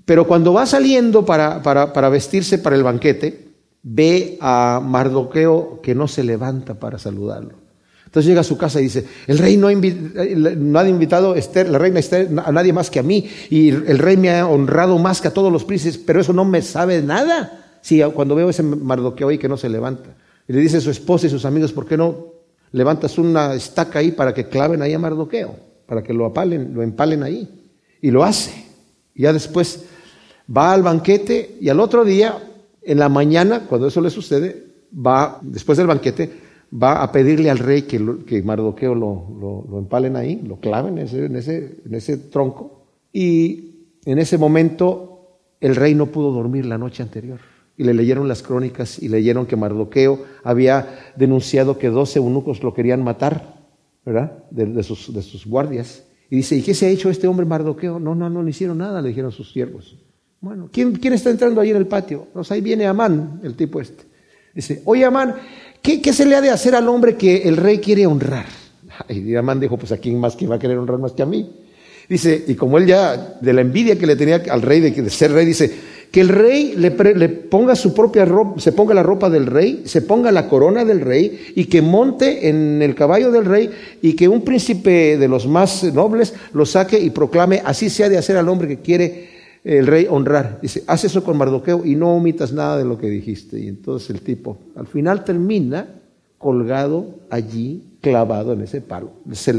[0.06, 3.50] Pero cuando va saliendo para, para, vestirse para el banquete,
[3.82, 7.66] ve a Mardoqueo que no se levanta para saludarlo.
[8.06, 12.00] Entonces llega a su casa y dice, el rey no, ha invitado a la reina
[12.00, 15.28] Esther a nadie más que a mí, y el rey me ha honrado más que
[15.28, 17.80] a todos los príncipes, pero eso no me sabe nada.
[17.82, 20.16] Sí, cuando veo ese Mardoqueo ahí que no se levanta.
[20.48, 22.34] Y le dice a su esposa y sus amigos, ¿por qué no
[22.72, 25.56] levantas una estaca ahí para que claven ahí a Mardoqueo?
[25.86, 27.50] Para que lo apalen, lo empalen ahí.
[28.02, 28.66] Y lo hace.
[29.14, 29.86] Y ya después
[30.56, 32.38] va al banquete y al otro día,
[32.82, 36.32] en la mañana, cuando eso le sucede, va, después del banquete,
[36.72, 41.06] va a pedirle al rey que, que Mardoqueo lo, lo, empalen ahí, lo claven en
[41.06, 42.86] ese, en, ese, en ese tronco.
[43.12, 47.40] Y en ese momento el rey no pudo dormir la noche anterior.
[47.78, 52.74] Y le leyeron las crónicas y leyeron que Mardoqueo había denunciado que doce eunucos lo
[52.74, 53.56] querían matar,
[54.06, 54.44] ¿verdad?
[54.50, 56.04] De, sus, de sus guardias.
[56.30, 58.00] Y dice, ¿y qué se ha hecho este hombre Mardoqueo?
[58.00, 59.98] No, no, no le hicieron nada, le dijeron sus siervos.
[60.46, 62.28] Bueno, ¿quién, ¿quién, está entrando ahí en el patio?
[62.32, 64.04] Pues ahí viene Amán, el tipo este.
[64.54, 65.34] Dice, oye Amán,
[65.82, 68.46] ¿qué, ¿qué, se le ha de hacer al hombre que el rey quiere honrar?
[69.10, 71.26] Y Amán dijo, pues a quién más que va a querer honrar más que a
[71.26, 71.52] mí.
[72.08, 75.10] Dice, y como él ya, de la envidia que le tenía al rey de, de
[75.10, 75.74] ser rey, dice,
[76.12, 79.82] que el rey le, le, ponga su propia ropa, se ponga la ropa del rey,
[79.86, 84.14] se ponga la corona del rey y que monte en el caballo del rey y
[84.14, 88.20] que un príncipe de los más nobles lo saque y proclame, así se ha de
[88.20, 89.35] hacer al hombre que quiere
[89.66, 90.60] el rey honrar.
[90.62, 93.60] Dice, haz eso con Mardoqueo y no omitas nada de lo que dijiste.
[93.60, 95.88] Y entonces el tipo al final termina
[96.38, 99.12] colgado allí, clavado en ese palo.
[99.34, 99.54] Se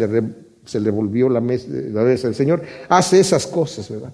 [0.81, 2.13] le, volvió la mesa, la.
[2.13, 4.13] El Señor hace esas cosas, ¿verdad?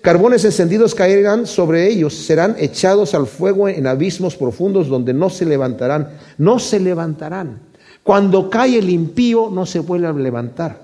[0.00, 5.46] Carbones encendidos caerán sobre ellos, serán echados al fuego en abismos profundos donde no se
[5.46, 7.60] levantarán, no se levantarán.
[8.02, 10.83] Cuando cae el impío, no se vuelve a levantar.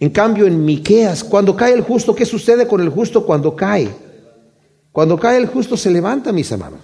[0.00, 3.88] En cambio, en Miqueas, cuando cae el justo, ¿qué sucede con el justo cuando cae?
[4.92, 6.80] Cuando cae el justo se levanta, mis hermanos.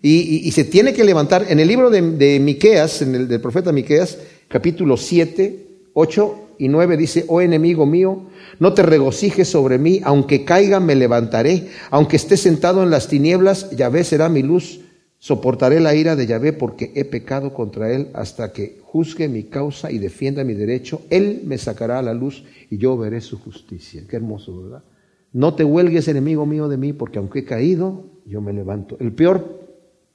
[0.00, 1.46] Y, se tiene que levantar.
[1.48, 6.96] En el libro de, Miqueas, en el del profeta Miqueas, capítulo 7, 8 y 9
[6.96, 8.24] dice, oh enemigo mío,
[8.58, 13.70] no te regocijes sobre mí, aunque caiga me levantaré, aunque esté sentado en las tinieblas,
[13.70, 14.80] Yahvé será mi luz,
[15.24, 19.90] soportaré la ira de Yahvé porque he pecado contra él hasta que juzgue mi causa
[19.90, 24.02] y defienda mi derecho, él me sacará a la luz y yo veré su justicia.
[24.06, 24.84] Qué hermoso, ¿verdad?
[25.32, 28.98] No te huelgues, enemigo mío, de mí, porque aunque he caído, yo me levanto.
[29.00, 29.62] El peor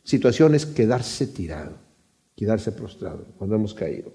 [0.04, 1.72] situación es quedarse tirado,
[2.36, 4.12] quedarse prostrado cuando hemos caído.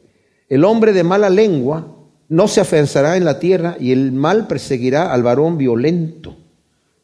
[0.48, 1.92] El hombre de mala lengua
[2.28, 6.36] no se afianzará en la tierra y el mal perseguirá al varón violento.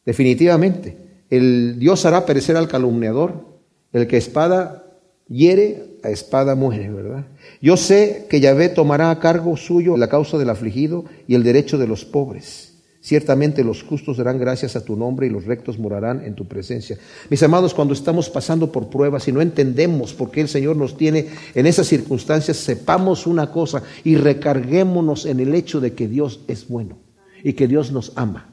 [0.05, 0.95] Definitivamente.
[1.29, 3.50] El Dios hará perecer al calumniador.
[3.93, 4.85] El que espada
[5.27, 7.25] hiere, a espada muere, ¿verdad?
[7.61, 11.77] Yo sé que Yahvé tomará a cargo suyo la causa del afligido y el derecho
[11.77, 12.71] de los pobres.
[13.03, 16.99] Ciertamente los justos darán gracias a tu nombre y los rectos morarán en tu presencia.
[17.31, 20.95] Mis amados, cuando estamos pasando por pruebas y no entendemos por qué el Señor nos
[20.97, 26.41] tiene en esas circunstancias, sepamos una cosa y recarguémonos en el hecho de que Dios
[26.47, 26.99] es bueno
[27.43, 28.49] y que Dios nos ama.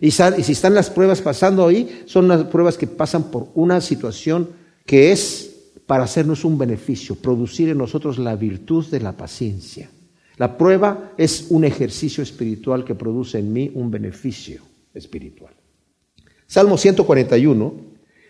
[0.00, 4.48] Y, si están las pruebas pasando ahí, son las pruebas que pasan por una situación
[4.86, 5.50] que es
[5.90, 9.90] para hacernos un beneficio, producir en nosotros la virtud de la paciencia.
[10.36, 14.62] La prueba es un ejercicio espiritual que produce en mí un beneficio
[14.94, 15.52] espiritual.
[16.46, 17.74] Salmo 141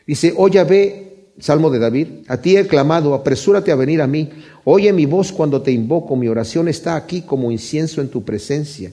[0.07, 4.31] dice, oye ve, Salmo de David, a ti he clamado, apresúrate a venir a mí,
[4.65, 8.91] oye mi voz cuando te invoco, mi oración está aquí como incienso en tu presencia.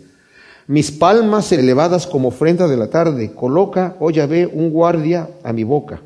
[0.68, 5.64] Mis palmas elevadas como ofrenda de la tarde, coloca, oye ve, un guardia a mi
[5.64, 6.02] boca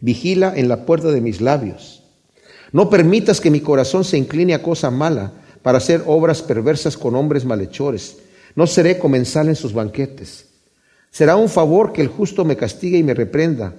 [0.00, 2.02] vigila en la puerta de mis labios.
[2.72, 5.32] No permitas que mi corazón se incline a cosa mala
[5.62, 8.18] para hacer obras perversas con hombres malhechores.
[8.54, 10.46] No seré comensal en sus banquetes.
[11.10, 13.74] Será un favor que el justo me castigue y me reprenda,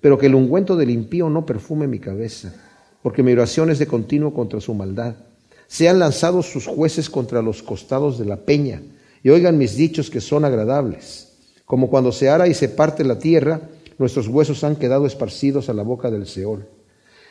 [0.00, 2.54] pero que el ungüento del impío no perfume mi cabeza,
[3.02, 5.14] porque mi oración es de continuo contra su maldad.
[5.66, 8.82] Sean lanzados sus jueces contra los costados de la peña,
[9.22, 11.32] y oigan mis dichos que son agradables,
[11.64, 13.60] como cuando se ara y se parte la tierra,
[13.98, 16.66] nuestros huesos han quedado esparcidos a la boca del Seol.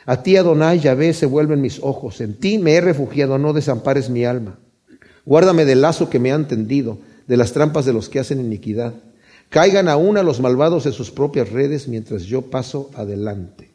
[0.06, 2.20] A ti, Adonai, Yahvé, se vuelven mis ojos.
[2.20, 4.58] En ti me he refugiado, no desampares mi alma.
[5.24, 8.94] Guárdame del lazo que me han tendido, de las trampas de los que hacen iniquidad.
[9.48, 13.70] Caigan aún a los malvados en sus propias redes mientras yo paso adelante.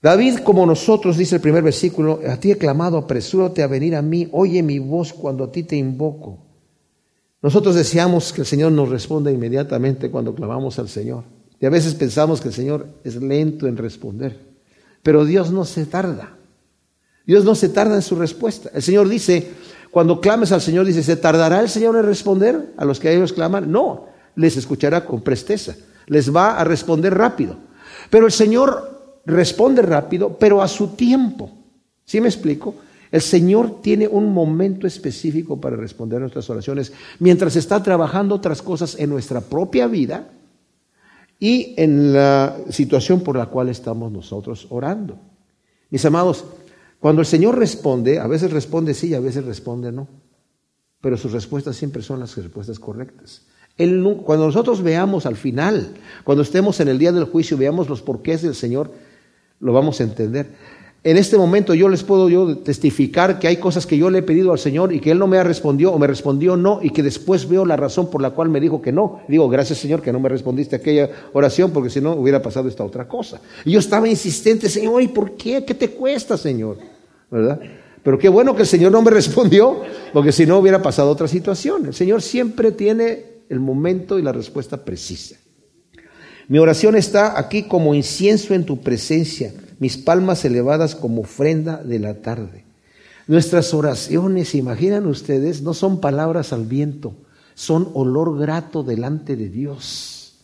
[0.00, 4.02] David, como nosotros, dice el primer versículo, a ti he clamado, apresúrate a venir a
[4.02, 6.38] mí, oye mi voz cuando a ti te invoco.
[7.40, 11.24] Nosotros deseamos que el Señor nos responda inmediatamente cuando clamamos al Señor.
[11.62, 14.36] Y a veces pensamos que el Señor es lento en responder.
[15.00, 16.36] Pero Dios no se tarda.
[17.24, 18.68] Dios no se tarda en su respuesta.
[18.74, 19.48] El Señor dice,
[19.92, 23.12] cuando clames al Señor, dice, ¿se tardará el Señor en responder a los que a
[23.12, 23.70] ellos claman?
[23.70, 25.76] No, les escuchará con presteza.
[26.08, 27.54] Les va a responder rápido.
[28.10, 31.48] Pero el Señor responde rápido, pero a su tiempo.
[32.04, 32.74] ¿Sí me explico?
[33.12, 38.62] El Señor tiene un momento específico para responder a nuestras oraciones mientras está trabajando otras
[38.62, 40.28] cosas en nuestra propia vida
[41.42, 45.18] y en la situación por la cual estamos nosotros orando.
[45.90, 46.44] Mis amados,
[47.00, 50.06] cuando el Señor responde, a veces responde sí, a veces responde no,
[51.00, 53.42] pero sus respuestas siempre son las respuestas correctas.
[53.76, 58.42] cuando nosotros veamos al final, cuando estemos en el día del juicio, veamos los porqués
[58.42, 58.92] del Señor,
[59.58, 60.54] lo vamos a entender
[61.04, 64.22] en este momento yo les puedo yo testificar que hay cosas que yo le he
[64.22, 66.90] pedido al Señor y que Él no me ha respondido o me respondió no y
[66.90, 69.20] que después veo la razón por la cual me dijo que no.
[69.26, 72.84] Digo, gracias Señor que no me respondiste aquella oración porque si no hubiera pasado esta
[72.84, 73.40] otra cosa.
[73.64, 75.64] Y yo estaba insistente, Señor, ¿y por qué?
[75.64, 76.78] ¿Qué te cuesta, Señor?
[77.28, 77.60] ¿Verdad?
[78.04, 79.80] Pero qué bueno que el Señor no me respondió
[80.12, 81.86] porque si no hubiera pasado otra situación.
[81.86, 85.34] El Señor siempre tiene el momento y la respuesta precisa.
[86.46, 91.98] Mi oración está aquí como incienso en tu presencia mis palmas elevadas como ofrenda de
[91.98, 92.64] la tarde.
[93.26, 97.14] Nuestras oraciones, imaginan ustedes, no son palabras al viento,
[97.54, 100.34] son olor grato delante de Dios.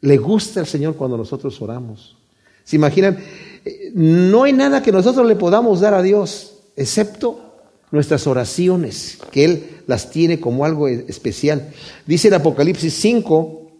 [0.00, 2.18] Le gusta al Señor cuando nosotros oramos.
[2.62, 3.18] ¿Se imaginan?
[3.64, 7.56] Eh, no hay nada que nosotros le podamos dar a Dios, excepto
[7.90, 11.70] nuestras oraciones, que Él las tiene como algo especial.
[12.06, 13.72] Dice en Apocalipsis 5,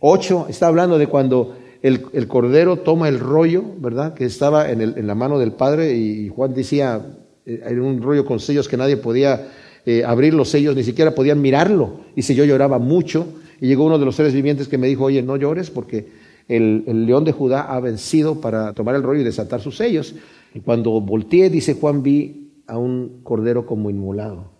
[0.00, 4.14] 8, está hablando de cuando el, cordero toma el rollo, ¿verdad?
[4.14, 7.04] Que estaba en, la mano del Padre y Juan decía,
[7.44, 9.48] eh, era un rollo con sellos que nadie podía
[9.84, 12.00] eh, abrir los sellos, ni siquiera podían mirarlo.
[12.14, 13.26] Dice, yo lloraba mucho
[13.60, 16.08] y llegó uno de los seres vivientes que me dijo, oye, no llores porque
[16.48, 20.14] el, el león de Judá ha vencido para tomar el rollo y desatar sus sellos.
[20.54, 24.55] Y cuando volteé, dice Juan, vi a un cordero como inmolado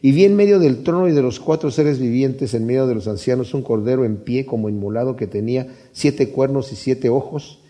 [0.00, 2.94] y vi en medio del trono y de los cuatro seres vivientes, en medio de
[2.94, 7.60] los ancianos, un cordero en pie como inmolado que tenía siete cuernos y siete ojos,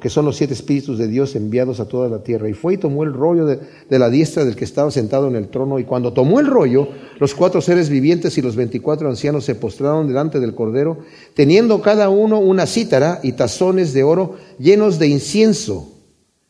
[0.00, 2.48] que son los siete espíritus de Dios enviados a toda la tierra.
[2.48, 5.48] Y fue y tomó el rollo de, la diestra del que estaba sentado en el
[5.48, 5.78] trono.
[5.78, 6.88] Y cuando tomó el rollo,
[7.18, 10.98] los cuatro seres vivientes y los veinticuatro ancianos se postraron delante del cordero,
[11.34, 15.90] teniendo cada uno una cítara y tazones de oro llenos de incienso,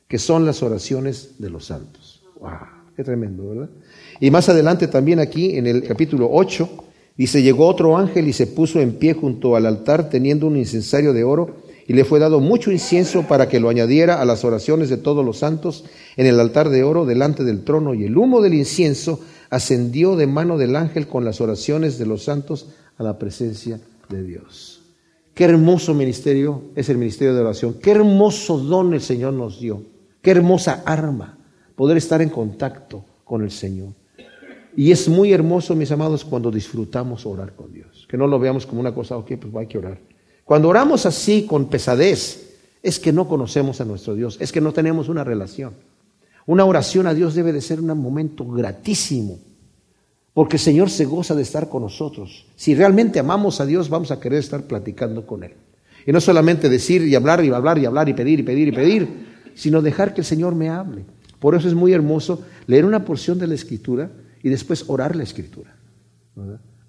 [0.09, 2.25] que son las oraciones de los santos.
[2.41, 2.78] ¡Wow!
[2.99, 3.71] Qué tremendo, ¿verdad?
[4.19, 6.69] Y más adelante también aquí en el capítulo 8
[7.17, 11.13] dice, llegó otro ángel y se puso en pie junto al altar teniendo un incensario
[11.13, 14.89] de oro y le fue dado mucho incienso para que lo añadiera a las oraciones
[14.89, 15.85] de todos los santos
[16.17, 20.27] en el altar de oro delante del trono y el humo del incienso ascendió de
[20.27, 24.83] mano del ángel con las oraciones de los santos a la presencia de Dios.
[25.35, 27.75] Qué hermoso ministerio es el ministerio de oración.
[27.81, 29.85] Qué hermoso don el Señor nos dio.
[30.21, 31.38] Qué hermosa arma
[31.79, 33.91] poder estar en contacto con el Señor.
[34.77, 38.05] Y es muy hermoso, mis amados, cuando disfrutamos orar con Dios.
[38.11, 40.01] Que no lo veamos como una cosa, ok, pues hay que orar.
[40.45, 44.73] Cuando oramos así, con pesadez, es que no conocemos a nuestro Dios, es que no
[44.73, 45.75] tenemos una relación.
[46.47, 49.39] Una oración a Dios debe de ser un momento gratísimo,
[50.35, 52.47] porque el Señor se goza de estar con nosotros.
[52.57, 55.53] Si realmente amamos a Dios, vamos a querer estar platicando con Él.
[56.05, 58.73] Y no solamente decir y hablar y hablar y hablar y pedir y pedir y
[58.73, 59.09] pedir,
[59.55, 61.05] sino dejar que el Señor me hable.
[61.39, 64.11] Por eso es muy hermoso leer una porción de la Escritura
[64.43, 65.77] y después orar la escritura.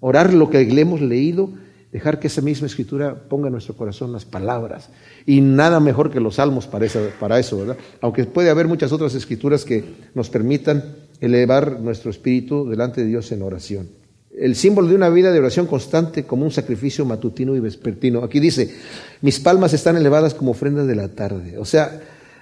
[0.00, 1.50] Orar lo que le hemos leído,
[1.92, 4.90] dejar que esa misma escritura ponga en nuestro corazón las palabras.
[5.26, 7.76] Y nada mejor que los salmos para eso, para eso, ¿verdad?
[8.00, 9.84] Aunque puede haber muchas otras escrituras que
[10.14, 10.84] nos permitan
[11.20, 13.88] elevar nuestro espíritu delante de Dios en oración.
[14.36, 18.22] El símbolo de una vida de oración constante como un sacrificio matutino y vespertino.
[18.22, 18.74] Aquí dice,
[19.20, 21.58] mis palmas están elevadas como ofrendas de la tarde.
[21.58, 22.00] O sea,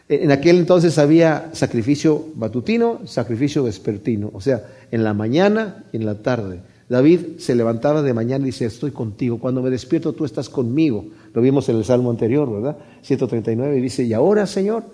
[0.08, 6.06] en aquel entonces había sacrificio matutino, sacrificio vespertino, o sea, en la mañana y en
[6.06, 6.60] la tarde.
[6.88, 9.38] David se levantaba de mañana y dice, estoy contigo.
[9.38, 11.04] Cuando me despierto, tú estás conmigo.
[11.34, 12.78] Lo vimos en el Salmo anterior, ¿verdad?
[13.02, 14.84] 139, y dice, y ahora, Señor,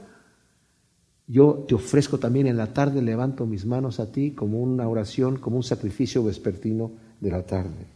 [1.29, 5.37] yo te ofrezco también en la tarde, levanto mis manos a ti como una oración,
[5.37, 7.87] como un sacrificio vespertino de la tarde.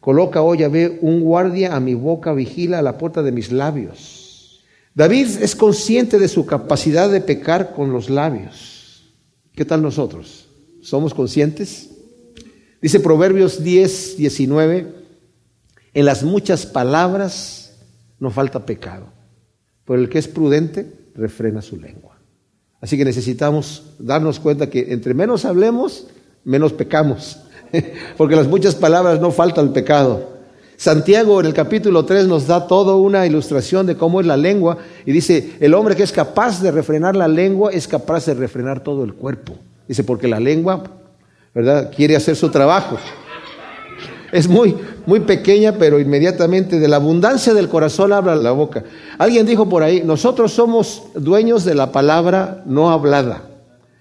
[0.00, 4.17] Coloca hoy, ve un guardia a mi boca, vigila a la puerta de mis labios.
[4.98, 9.14] David es consciente de su capacidad de pecar con los labios.
[9.54, 10.48] ¿Qué tal nosotros?
[10.82, 11.90] ¿Somos conscientes?
[12.82, 14.94] Dice Proverbios 10, 19,
[15.94, 17.78] En las muchas palabras
[18.18, 19.06] no falta pecado.
[19.84, 22.18] Pero el que es prudente refrena su lengua.
[22.80, 26.08] Así que necesitamos darnos cuenta que entre menos hablemos,
[26.42, 27.38] menos pecamos.
[28.16, 30.37] Porque las muchas palabras no falta el pecado.
[30.78, 34.78] Santiago en el capítulo 3 nos da toda una ilustración de cómo es la lengua
[35.04, 38.84] y dice, el hombre que es capaz de refrenar la lengua es capaz de refrenar
[38.84, 39.54] todo el cuerpo.
[39.88, 40.84] Dice, porque la lengua,
[41.52, 41.90] ¿verdad?
[41.94, 42.96] Quiere hacer su trabajo.
[44.30, 48.84] Es muy, muy pequeña, pero inmediatamente de la abundancia del corazón habla la boca.
[49.18, 53.42] Alguien dijo por ahí, nosotros somos dueños de la palabra no hablada.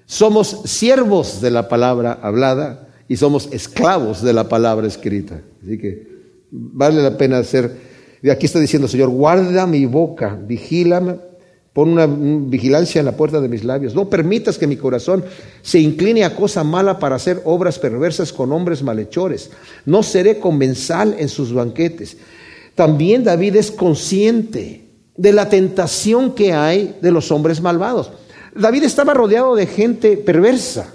[0.06, 5.42] Somos siervos de la palabra hablada y somos esclavos de la palabra escrita.
[5.63, 6.17] Así que
[6.52, 7.72] vale la pena hacer.
[8.22, 11.16] Y aquí está diciendo, Señor, guarda mi boca, vigílame,
[11.74, 13.94] pon una vigilancia en la puerta de mis labios.
[13.94, 15.24] No permitas que mi corazón
[15.62, 19.52] se incline a cosa mala para hacer obras perversas con hombres malhechores.
[19.86, 22.18] No seré comensal en sus banquetes.
[22.74, 28.12] También David es consciente de la tentación que hay de los hombres malvados.
[28.56, 30.94] David estaba rodeado de gente perversa.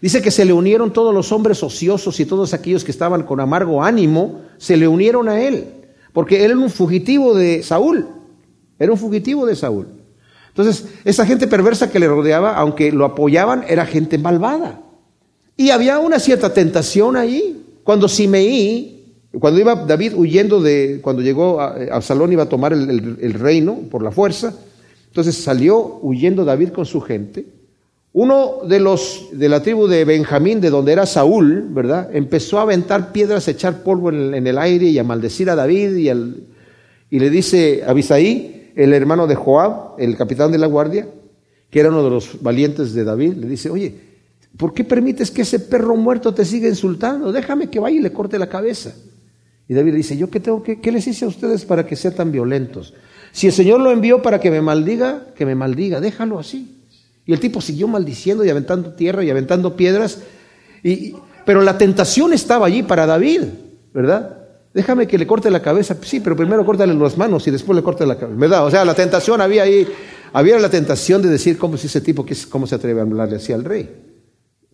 [0.00, 3.40] Dice que se le unieron todos los hombres ociosos y todos aquellos que estaban con
[3.40, 5.66] amargo ánimo, se le unieron a él,
[6.12, 8.06] porque él era un fugitivo de Saúl,
[8.78, 9.88] era un fugitivo de Saúl.
[10.48, 14.80] Entonces, esa gente perversa que le rodeaba, aunque lo apoyaban, era gente malvada.
[15.56, 17.64] Y había una cierta tentación ahí.
[17.84, 23.34] Cuando Simeí, cuando iba David huyendo de, cuando llegó a Absalón iba a tomar el
[23.34, 24.54] reino por la fuerza,
[25.06, 27.57] entonces salió huyendo David con su gente
[28.12, 32.10] uno de los de la tribu de Benjamín, de donde era Saúl, ¿verdad?
[32.12, 35.96] Empezó a aventar piedras, a echar polvo en el, aire y a maldecir a David
[35.96, 36.10] y,
[37.14, 41.08] y le dice a Abisaí, el hermano de Joab, el capitán de la guardia,
[41.70, 43.94] que era uno de los valientes de David, le dice, oye,
[44.56, 47.30] ¿por qué permites que ese perro muerto te siga insultando?
[47.30, 48.94] Déjame que vaya y le corte la cabeza.
[49.68, 51.94] Y David le dice, ¿yo qué tengo que, qué les hice a ustedes para que
[51.94, 52.94] sean tan violentos?
[53.32, 56.77] Si el Señor lo envió para que me maldiga, que me maldiga, déjalo así.
[57.28, 60.20] Y el tipo siguió maldiciendo y aventando tierra y aventando piedras.
[60.82, 61.14] Y,
[61.44, 63.42] pero la tentación estaba allí para David,
[63.92, 64.38] ¿verdad?
[64.72, 65.94] Déjame que le corte la cabeza.
[66.00, 68.40] Sí, pero primero córtale las manos y después le corte la cabeza.
[68.40, 68.64] ¿Verdad?
[68.64, 69.86] O sea, la tentación había ahí.
[70.32, 73.52] Había la tentación de decir, ¿cómo si ese tipo, cómo se atreve a hablarle así
[73.52, 73.90] al rey?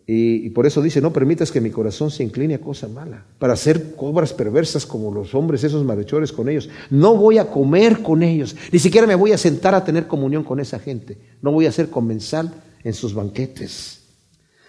[0.07, 3.55] Y, por eso dice, no permitas que mi corazón se incline a cosa mala, para
[3.55, 6.69] hacer obras perversas como los hombres, esos malhechores con ellos.
[6.91, 10.45] No voy a comer con ellos, ni siquiera me voy a sentar a tener comunión
[10.45, 11.17] con esa gente.
[11.41, 14.01] No voy a ser comensal en sus banquetes.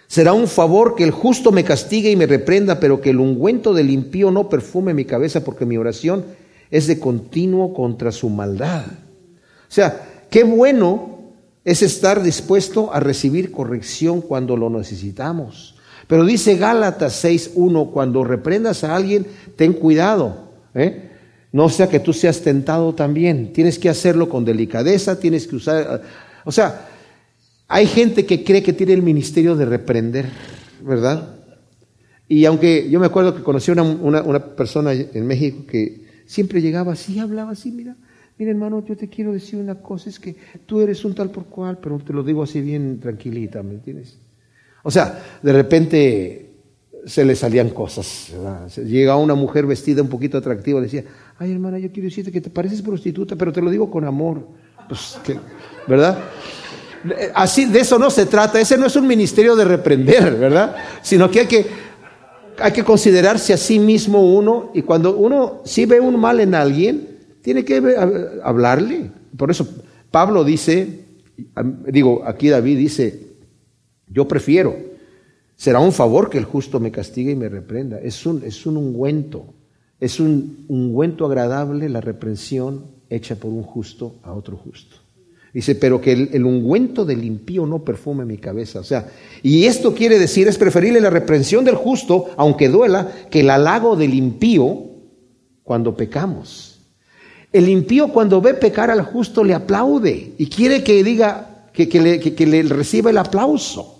[0.06, 3.74] Será un favor que el justo me castigue y me reprenda, pero que el ungüento
[3.74, 6.24] del impío no perfume mi cabeza, porque mi oración
[6.70, 8.86] es de continuo contra su maldad.
[8.86, 11.15] O sea, qué bueno
[11.66, 15.74] es estar dispuesto a recibir corrección cuando lo necesitamos.
[16.06, 19.26] Pero dice Gálatas 6.1, cuando reprendas a alguien,
[19.56, 20.52] ten cuidado.
[20.76, 21.10] ¿eh?
[21.50, 23.52] No sea que tú seas tentado también.
[23.52, 26.02] Tienes que hacerlo con delicadeza, tienes que usar...
[26.44, 26.88] O sea,
[27.66, 30.26] hay gente que cree que tiene el ministerio de reprender,
[30.82, 31.30] ¿verdad?
[32.28, 36.62] Y aunque yo me acuerdo que conocí a una, una persona en México que siempre
[36.62, 37.96] llegaba así, hablaba así, mira,
[38.38, 41.46] Mira, hermano, yo te quiero decir una cosa, es que tú eres un tal por
[41.46, 44.18] cual, pero te lo digo así bien tranquilita, ¿me entiendes?
[44.82, 46.50] O sea, de repente
[47.06, 48.28] se le salían cosas.
[48.32, 48.68] ¿verdad?
[48.84, 51.04] Llega una mujer vestida un poquito atractiva, decía,
[51.38, 54.46] ay hermana, yo quiero decirte que te pareces prostituta, pero te lo digo con amor.
[54.88, 55.18] Pues,
[55.86, 56.18] ¿verdad?
[57.34, 60.76] Así, de eso no se trata, ese no es un ministerio de reprender, ¿verdad?
[61.02, 61.66] Sino que hay que,
[62.58, 66.54] hay que considerarse a sí mismo uno, y cuando uno sí ve un mal en
[66.54, 67.05] alguien,
[67.46, 67.80] tiene que
[68.42, 69.12] hablarle.
[69.36, 69.68] Por eso
[70.10, 71.04] Pablo dice,
[71.86, 73.20] digo, aquí David dice,
[74.08, 74.74] yo prefiero,
[75.54, 78.00] será un favor que el justo me castigue y me reprenda.
[78.00, 79.44] Es un, es un ungüento,
[80.00, 84.96] es un ungüento agradable la reprensión hecha por un justo a otro justo.
[85.54, 88.80] Dice, pero que el, el, ungüento del impío no perfume mi cabeza.
[88.80, 89.08] O sea,
[89.44, 93.94] y esto quiere decir, es preferible la reprensión del justo, aunque duela, que el halago
[93.94, 94.82] del impío
[95.62, 96.65] cuando pecamos.
[97.56, 102.62] El impío cuando ve pecar al justo le aplaude y quiere que diga, que, le,
[102.64, 103.94] reciba el aplauso.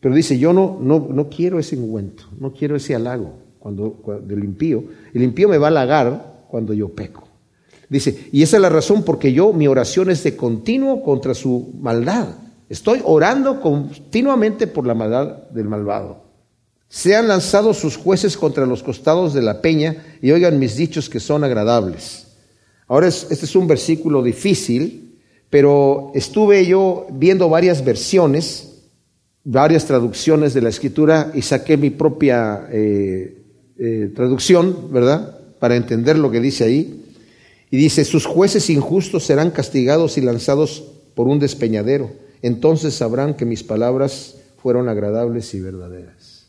[0.00, 4.42] Pero dice, yo no, no, no quiero ese ungüento, no quiero ese halago cuando, del
[4.42, 4.82] impío.
[5.14, 7.22] El impío me va a halagar cuando yo peco.
[7.88, 11.70] Dice, y esa es la razón porque yo, mi oración es de continuo contra su
[11.80, 12.30] maldad.
[12.68, 16.24] Estoy orando continuamente por la maldad del malvado.
[16.88, 21.20] Sean lanzados sus jueces contra los costados de la peña y oigan mis dichos que
[21.20, 22.27] son agradables.
[22.88, 25.20] Ahora, este es un versículo difícil,
[25.50, 28.82] pero estuve yo viendo varias versiones,
[29.44, 33.42] varias traducciones de la escritura y saqué mi propia eh,
[33.78, 35.38] eh, traducción, ¿verdad?
[35.58, 37.04] para entender lo que dice ahí.
[37.70, 40.84] Y dice, sus jueces injustos serán castigados y lanzados
[41.14, 42.10] por un despeñadero.
[42.40, 46.46] Entonces sabrán que mis palabras fueron agradables y verdaderas.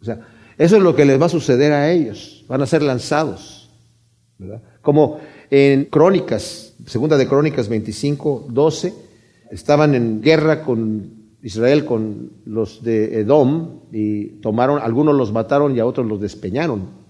[0.00, 0.26] O sea,
[0.58, 2.44] eso es lo que les va a suceder a ellos.
[2.48, 3.70] Van a ser lanzados.
[4.82, 5.18] Como
[5.50, 8.94] en Crónicas, segunda de Crónicas 25, 12,
[9.50, 15.80] estaban en guerra con Israel, con los de Edom, y tomaron, algunos los mataron y
[15.80, 17.06] a otros los despeñaron.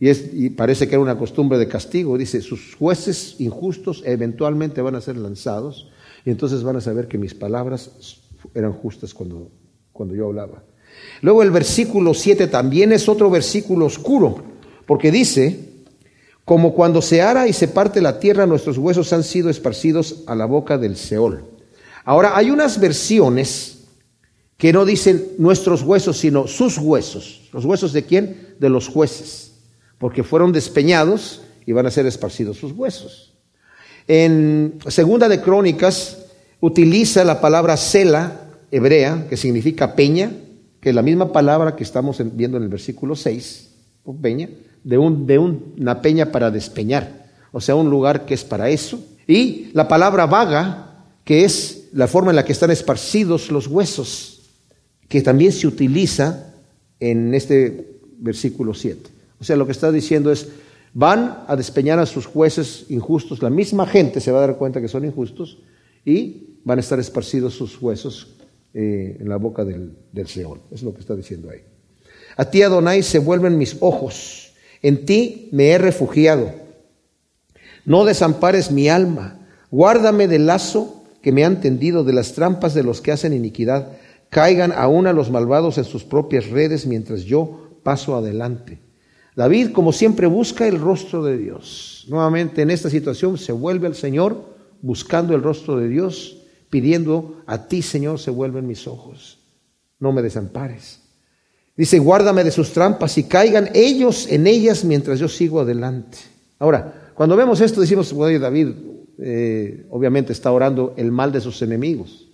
[0.00, 2.18] Y, es, y parece que era una costumbre de castigo.
[2.18, 5.90] Dice, sus jueces injustos eventualmente van a ser lanzados
[6.24, 8.20] y entonces van a saber que mis palabras
[8.54, 9.50] eran justas cuando,
[9.92, 10.62] cuando yo hablaba.
[11.22, 14.42] Luego el versículo 7 también es otro versículo oscuro,
[14.86, 15.67] porque dice,
[16.48, 20.34] como cuando se ara y se parte la tierra, nuestros huesos han sido esparcidos a
[20.34, 21.44] la boca del Seol.
[22.06, 23.80] Ahora, hay unas versiones
[24.56, 27.50] que no dicen nuestros huesos, sino sus huesos.
[27.52, 28.54] ¿Los huesos de quién?
[28.60, 29.52] De los jueces,
[29.98, 33.34] porque fueron despeñados y van a ser esparcidos sus huesos.
[34.06, 36.16] En Segunda de Crónicas
[36.60, 38.40] utiliza la palabra cela
[38.70, 40.32] hebrea, que significa peña,
[40.80, 43.68] que es la misma palabra que estamos viendo en el versículo 6,
[44.22, 44.48] peña,
[44.88, 48.98] de, un, de una peña para despeñar, o sea, un lugar que es para eso.
[49.26, 54.40] Y la palabra vaga, que es la forma en la que están esparcidos los huesos,
[55.06, 56.54] que también se utiliza
[57.00, 59.10] en este versículo 7.
[59.38, 60.48] O sea, lo que está diciendo es,
[60.94, 64.80] van a despeñar a sus jueces injustos, la misma gente se va a dar cuenta
[64.80, 65.58] que son injustos
[66.02, 68.36] y van a estar esparcidos sus huesos
[68.72, 70.26] eh, en la boca del, del.
[70.70, 71.60] Es lo que está diciendo ahí.
[72.38, 74.47] A ti, Adonai, se vuelven mis ojos
[74.82, 76.52] en ti me he refugiado.
[77.84, 79.38] No desampares mi alma.
[79.70, 83.92] Guárdame del lazo que me han tendido, de las trampas de los que hacen iniquidad.
[84.30, 88.78] Caigan aún a los malvados en sus propias redes mientras yo paso adelante.
[89.34, 92.04] David, como siempre, busca el rostro de Dios.
[92.08, 97.68] Nuevamente en esta situación se vuelve al Señor buscando el rostro de Dios, pidiendo, a
[97.68, 99.38] ti, Señor, se vuelven mis ojos.
[99.98, 101.07] No me desampares.
[101.78, 106.18] Dice, guárdame de sus trampas y caigan ellos en ellas mientras yo sigo adelante.
[106.58, 108.70] Ahora, cuando vemos esto decimos, bueno, David
[109.18, 112.26] eh, obviamente está orando el mal de sus enemigos.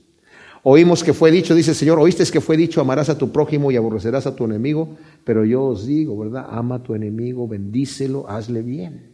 [0.62, 3.76] Oímos que fue dicho, dice Señor, oíste que fue dicho, amarás a tu prójimo y
[3.76, 6.46] aborrecerás a tu enemigo, pero yo os digo, ¿verdad?
[6.48, 9.12] Ama a tu enemigo, bendícelo, hazle bien.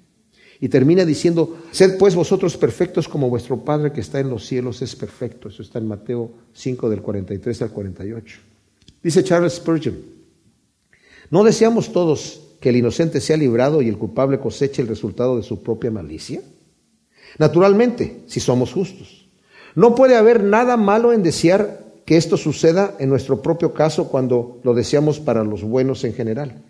[0.61, 4.81] Y termina diciendo, sed pues vosotros perfectos como vuestro Padre que está en los cielos
[4.81, 5.49] es perfecto.
[5.49, 8.39] Eso está en Mateo 5 del 43 al 48.
[9.03, 9.97] Dice Charles Spurgeon,
[11.31, 15.43] ¿No deseamos todos que el inocente sea librado y el culpable coseche el resultado de
[15.43, 16.43] su propia malicia?
[17.39, 19.28] Naturalmente, si somos justos.
[19.74, 24.61] No puede haber nada malo en desear que esto suceda en nuestro propio caso cuando
[24.64, 26.64] lo deseamos para los buenos en general.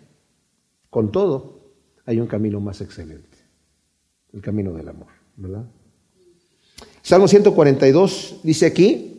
[0.91, 1.61] Con todo,
[2.05, 3.37] hay un camino más excelente,
[4.33, 5.65] el camino del amor, ¿verdad?
[7.01, 9.10] Salmo 142 dice aquí,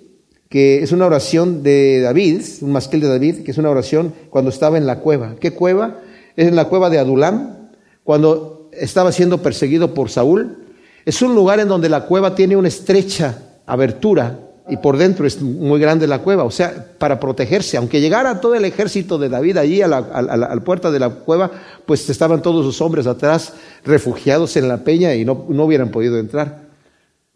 [0.53, 4.51] que es una oración de David, un masquil de David, que es una oración cuando
[4.51, 5.37] estaba en la cueva.
[5.41, 6.01] ¿Qué cueva?
[6.37, 7.71] Es en la cueva de Adulam,
[8.05, 10.59] cuando estaba siendo perseguido por Saúl.
[11.07, 15.41] Es un lugar en donde la cueva tiene una estrecha abertura y por dentro es
[15.41, 17.79] muy grande la cueva, o sea, para protegerse.
[17.79, 21.51] Aunque llegara todo el ejército de David allí a la, puerta de la cueva,
[21.87, 23.55] pues estaban todos los hombres atrás
[23.87, 26.69] refugiados en la peña y no, no hubieran podido entrar.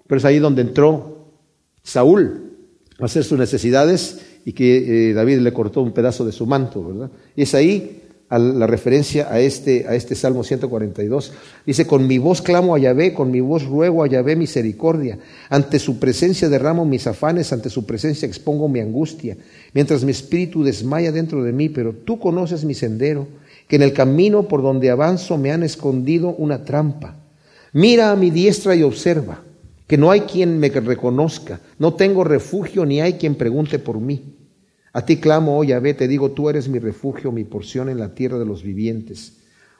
[0.06, 1.30] Pero es ahí donde entró
[1.82, 2.45] Saúl
[3.00, 7.10] hacer sus necesidades y que eh, David le cortó un pedazo de su manto, ¿verdad?
[7.34, 11.32] Y es ahí la referencia a este, a este Salmo 142.
[11.64, 15.18] Dice, con mi voz clamo a Yahvé, con mi voz ruego a Yahvé misericordia.
[15.48, 19.36] Ante su presencia derramo mis afanes, ante su presencia expongo mi angustia,
[19.74, 23.28] mientras mi espíritu desmaya dentro de mí, pero tú conoces mi sendero,
[23.68, 27.16] que en el camino por donde avanzo me han escondido una trampa.
[27.72, 29.45] Mira a mi diestra y observa
[29.86, 34.36] que no hay quien me reconozca, no tengo refugio ni hay quien pregunte por mí.
[34.92, 38.14] A ti clamo, oh Yahvé, te digo, tú eres mi refugio, mi porción en la
[38.14, 39.36] tierra de los vivientes.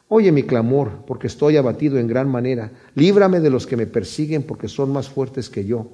[0.09, 2.71] Oye mi clamor, porque estoy abatido en gran manera.
[2.95, 5.91] Líbrame de los que me persiguen, porque son más fuertes que yo.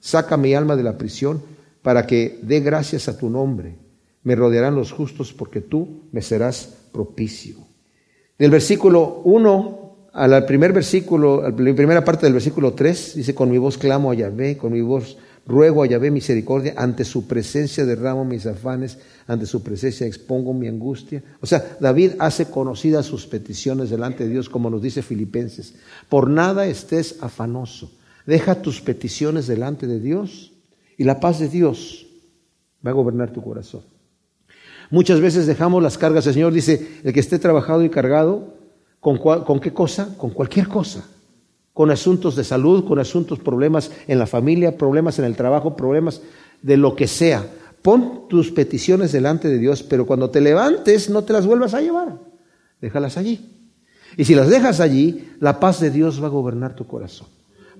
[0.00, 1.42] Saca mi alma de la prisión,
[1.82, 3.76] para que dé gracias a tu nombre.
[4.22, 7.56] Me rodearán los justos, porque tú me serás propicio.
[8.38, 9.83] Del versículo 1
[10.14, 14.12] al primer versículo, a la primera parte del versículo 3, dice, con mi voz clamo
[14.12, 18.98] a Yahvé, con mi voz ruego a Yahvé misericordia, ante su presencia derramo mis afanes,
[19.26, 21.20] ante su presencia expongo mi angustia.
[21.40, 25.74] O sea, David hace conocidas sus peticiones delante de Dios, como nos dice Filipenses.
[26.08, 27.90] Por nada estés afanoso,
[28.24, 30.52] deja tus peticiones delante de Dios
[30.96, 32.06] y la paz de Dios
[32.86, 33.82] va a gobernar tu corazón.
[34.90, 38.54] Muchas veces dejamos las cargas, el Señor dice, el que esté trabajado y cargado,
[39.04, 40.16] ¿Con, ¿Con qué cosa?
[40.16, 41.04] Con cualquier cosa.
[41.74, 46.22] Con asuntos de salud, con asuntos, problemas en la familia, problemas en el trabajo, problemas
[46.62, 47.46] de lo que sea.
[47.82, 51.82] Pon tus peticiones delante de Dios, pero cuando te levantes no te las vuelvas a
[51.82, 52.18] llevar.
[52.80, 53.46] Déjalas allí.
[54.16, 57.28] Y si las dejas allí, la paz de Dios va a gobernar tu corazón.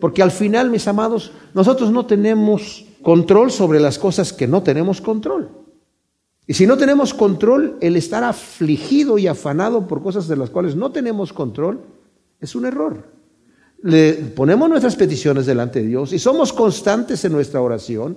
[0.00, 5.00] Porque al final, mis amados, nosotros no tenemos control sobre las cosas que no tenemos
[5.00, 5.48] control.
[6.46, 10.76] Y si no tenemos control, el estar afligido y afanado por cosas de las cuales
[10.76, 11.80] no tenemos control
[12.40, 13.08] es un error.
[13.82, 18.16] Le ponemos nuestras peticiones delante de Dios y somos constantes en nuestra oración,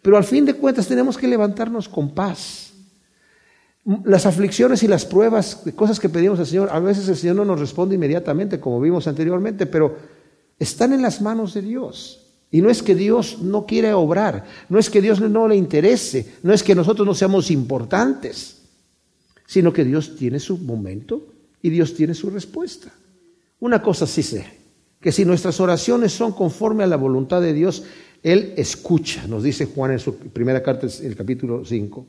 [0.00, 2.72] pero al fin de cuentas tenemos que levantarnos con paz.
[4.04, 7.44] Las aflicciones y las pruebas, cosas que pedimos al Señor, a veces el Señor no
[7.44, 9.96] nos responde inmediatamente, como vimos anteriormente, pero
[10.58, 12.25] están en las manos de Dios.
[12.50, 16.34] Y no es que Dios no quiera obrar, no es que Dios no le interese,
[16.42, 18.62] no es que nosotros no seamos importantes,
[19.46, 21.26] sino que Dios tiene su momento
[21.60, 22.92] y Dios tiene su respuesta.
[23.60, 24.46] Una cosa sí sé,
[25.00, 27.84] que si nuestras oraciones son conforme a la voluntad de Dios,
[28.22, 32.06] Él escucha, nos dice Juan en su primera carta, el capítulo 5.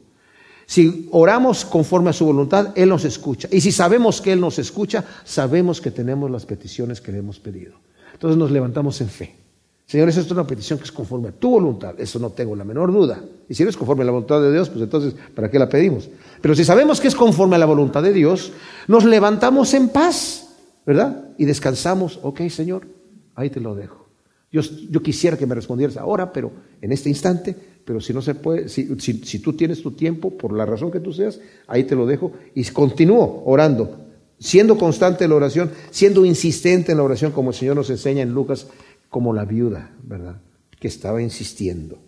[0.66, 3.48] Si oramos conforme a su voluntad, Él nos escucha.
[3.52, 7.40] Y si sabemos que Él nos escucha, sabemos que tenemos las peticiones que le hemos
[7.40, 7.76] pedido.
[8.14, 9.47] Entonces nos levantamos en fe.
[9.88, 11.98] Señor, esa es una petición que es conforme a tu voluntad.
[11.98, 13.24] Eso no tengo la menor duda.
[13.48, 15.70] Y si no es conforme a la voluntad de Dios, pues entonces, ¿para qué la
[15.70, 16.10] pedimos?
[16.42, 18.52] Pero si sabemos que es conforme a la voluntad de Dios,
[18.90, 20.50] nos levantamos en paz,
[20.86, 21.30] ¿verdad?
[21.38, 22.20] Y descansamos.
[22.22, 22.86] Ok, Señor,
[23.34, 24.10] ahí te lo dejo.
[24.52, 28.36] Yo, yo quisiera que me respondieras ahora, pero en este instante, pero si no se
[28.36, 31.96] puede, si, si tú tienes tu tiempo, por la razón que tú seas, ahí te
[31.96, 32.34] lo dejo.
[32.56, 33.98] Y continúo orando,
[34.38, 38.22] siendo constante en la oración, siendo insistente en la oración, como el Señor nos enseña
[38.22, 38.68] en Lucas
[39.10, 40.41] como la viuda, ¿verdad?
[40.80, 41.99] Que estaba insistiendo.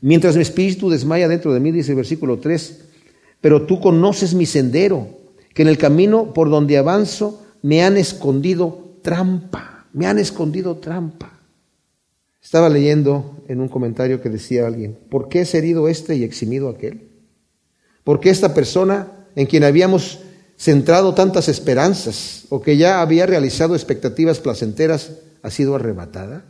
[0.00, 2.80] Mientras mi espíritu desmaya dentro de mí, dice el versículo 3,
[3.40, 5.08] pero tú conoces mi sendero,
[5.54, 11.40] que en el camino por donde avanzo me han escondido trampa, me han escondido trampa.
[12.42, 16.68] Estaba leyendo en un comentario que decía alguien, ¿por qué es herido este y eximido
[16.68, 17.08] aquel?
[18.04, 20.20] ¿Por qué esta persona en quien habíamos
[20.56, 25.10] centrado tantas esperanzas o que ya había realizado expectativas placenteras
[25.46, 26.44] ha sido arrebatada?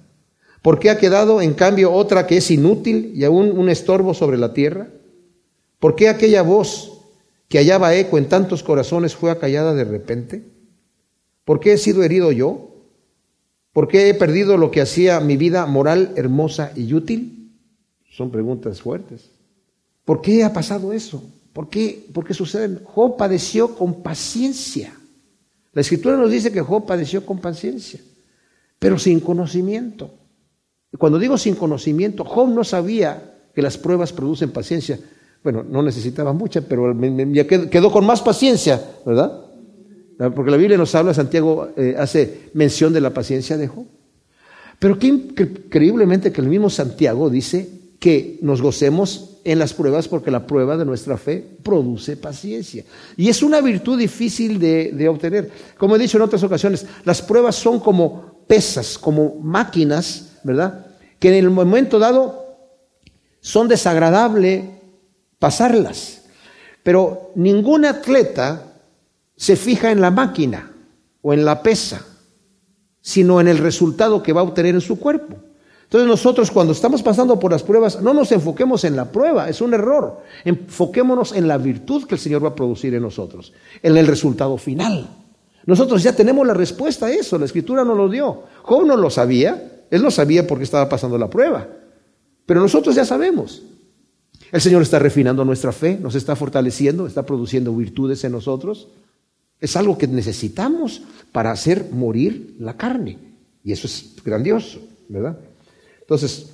[0.62, 4.38] ¿Por qué ha quedado en cambio otra que es inútil y aún un estorbo sobre
[4.38, 4.88] la tierra?
[5.78, 7.02] ¿Por qué aquella voz
[7.46, 10.44] que hallaba eco en tantos corazones fue acallada de repente?
[11.44, 12.70] ¿Por qué he sido herido yo?
[13.74, 17.52] ¿Por qué he perdido lo que hacía mi vida moral, hermosa y útil?
[18.10, 19.30] Son preguntas fuertes.
[20.06, 21.22] ¿Por qué ha pasado eso?
[21.52, 22.06] ¿Por qué?
[22.14, 22.80] Porque sucede.
[22.82, 24.94] Job padeció con paciencia.
[25.74, 28.00] La escritura nos dice que Job padeció con paciencia
[28.78, 30.10] pero sin conocimiento.
[30.98, 34.98] Cuando digo sin conocimiento, Job no sabía que las pruebas producen paciencia.
[35.42, 36.94] Bueno, no necesitaba mucha, pero
[37.32, 39.44] ya quedó con más paciencia, ¿verdad?
[40.34, 43.86] Porque la Biblia nos habla, Santiago eh, hace mención de la paciencia de Job.
[44.78, 47.68] Pero qué increíblemente que el mismo Santiago dice
[47.98, 52.84] que nos gocemos en las pruebas porque la prueba de nuestra fe produce paciencia.
[53.16, 55.50] Y es una virtud difícil de obtener.
[55.78, 60.86] Como he dicho en otras ocasiones, las pruebas son como pesas, como máquinas, ¿verdad?
[61.18, 62.46] Que en el momento dado
[63.40, 64.64] son desagradables
[65.38, 66.22] pasarlas.
[66.82, 68.62] Pero ningún atleta
[69.36, 70.70] se fija en la máquina
[71.22, 72.06] o en la pesa,
[73.00, 75.36] sino en el resultado que va a obtener en su cuerpo.
[75.84, 79.60] Entonces nosotros cuando estamos pasando por las pruebas, no nos enfoquemos en la prueba, es
[79.60, 80.22] un error.
[80.44, 84.58] Enfoquémonos en la virtud que el Señor va a producir en nosotros, en el resultado
[84.58, 85.08] final.
[85.66, 88.44] Nosotros ya tenemos la respuesta a eso, la escritura nos lo dio.
[88.62, 91.68] Job no lo sabía, él no sabía por qué estaba pasando la prueba,
[92.46, 93.62] pero nosotros ya sabemos.
[94.52, 98.88] El Señor está refinando nuestra fe, nos está fortaleciendo, está produciendo virtudes en nosotros.
[99.60, 101.02] Es algo que necesitamos
[101.32, 103.18] para hacer morir la carne.
[103.64, 105.36] Y eso es grandioso, ¿verdad?
[106.00, 106.50] Entonces,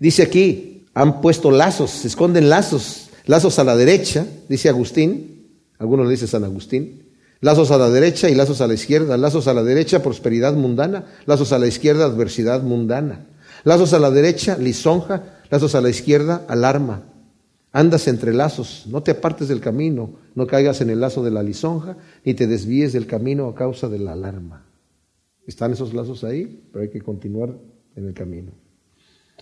[0.00, 5.46] dice aquí, han puesto lazos, se esconden lazos, lazos a la derecha, dice Agustín,
[5.78, 7.02] algunos le dicen San Agustín,
[7.42, 9.16] Lazos a la derecha y lazos a la izquierda.
[9.16, 11.06] Lazos a la derecha, prosperidad mundana.
[11.26, 13.26] Lazos a la izquierda, adversidad mundana.
[13.64, 15.40] Lazos a la derecha, lisonja.
[15.50, 17.02] Lazos a la izquierda, alarma.
[17.72, 21.42] Andas entre lazos, no te apartes del camino, no caigas en el lazo de la
[21.42, 24.66] lisonja, ni te desvíes del camino a causa de la alarma.
[25.46, 27.56] Están esos lazos ahí, pero hay que continuar
[27.96, 28.52] en el camino.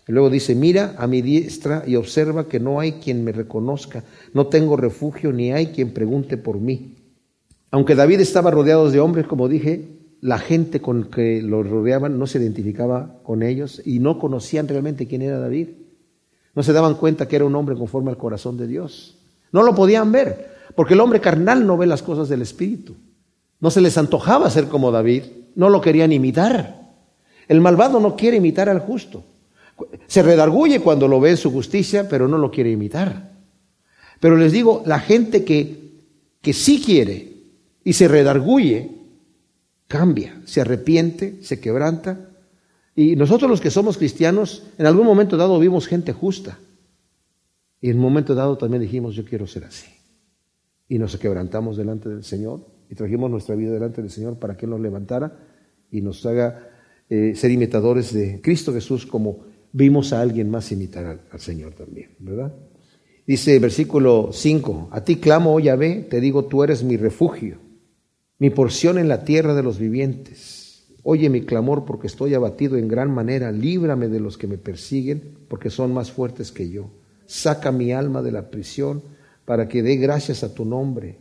[0.06, 4.04] Y luego dice, mira a mi diestra y observa que no hay quien me reconozca,
[4.32, 6.99] no tengo refugio ni hay quien pregunte por mí.
[7.70, 9.88] Aunque David estaba rodeado de hombres, como dije,
[10.20, 15.06] la gente con que lo rodeaban no se identificaba con ellos y no conocían realmente
[15.06, 15.68] quién era David.
[16.54, 19.18] No se daban cuenta que era un hombre conforme al corazón de Dios.
[19.52, 22.96] No lo podían ver, porque el hombre carnal no ve las cosas del Espíritu.
[23.60, 25.22] No se les antojaba ser como David,
[25.54, 26.80] no lo querían imitar.
[27.46, 29.24] El malvado no quiere imitar al justo.
[30.06, 33.30] Se redarguye cuando lo ve en su justicia, pero no lo quiere imitar.
[34.18, 35.92] Pero les digo, la gente que,
[36.42, 37.29] que sí quiere
[37.90, 38.88] y se redarguye,
[39.88, 42.30] cambia, se arrepiente, se quebranta.
[42.94, 46.60] Y nosotros los que somos cristianos, en algún momento dado vimos gente justa.
[47.80, 49.90] Y en un momento dado también dijimos, yo quiero ser así.
[50.88, 54.66] Y nos quebrantamos delante del Señor y trajimos nuestra vida delante del Señor para que
[54.66, 55.36] Él nos levantara
[55.90, 56.68] y nos haga
[57.08, 59.40] eh, ser imitadores de Cristo Jesús como
[59.72, 62.54] vimos a alguien más imitar al, Señor también, ¿verdad?
[63.26, 67.68] Dice versículo 5, a ti clamo, oh Yahvé, te digo, tú eres mi refugio,
[68.40, 70.86] mi porción en la tierra de los vivientes.
[71.02, 75.36] Oye mi clamor porque estoy abatido en gran manera, líbrame de los que me persiguen
[75.46, 76.90] porque son más fuertes que yo.
[77.26, 79.02] Saca mi alma de la prisión
[79.44, 81.18] para que dé gracias a tu nombre.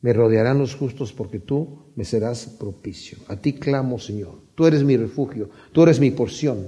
[0.00, 3.18] Me rodearán los justos porque tú me serás propicio.
[3.28, 4.40] A ti clamo, Señor.
[4.54, 6.66] Tú eres mi refugio, tú eres mi porción.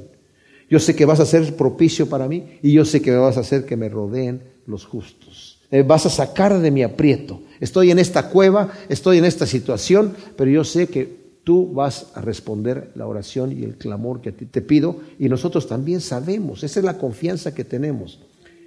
[0.68, 3.40] Yo sé que vas a ser propicio para mí y yo sé que vas a
[3.40, 5.62] hacer que me rodeen los justos.
[5.70, 7.42] Me vas a sacar de mi aprieto.
[7.60, 12.20] Estoy en esta cueva, estoy en esta situación, pero yo sé que tú vas a
[12.20, 16.64] responder la oración y el clamor que a ti te pido y nosotros también sabemos,
[16.64, 18.18] esa es la confianza que tenemos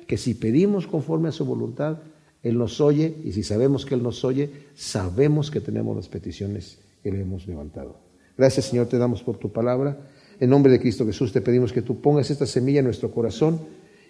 [0.07, 1.97] que si pedimos conforme a su voluntad,
[2.41, 6.79] Él nos oye y si sabemos que Él nos oye, sabemos que tenemos las peticiones
[7.03, 7.99] que le hemos levantado.
[8.37, 9.97] Gracias Señor, te damos por tu palabra.
[10.39, 13.59] En nombre de Cristo Jesús te pedimos que tú pongas esta semilla en nuestro corazón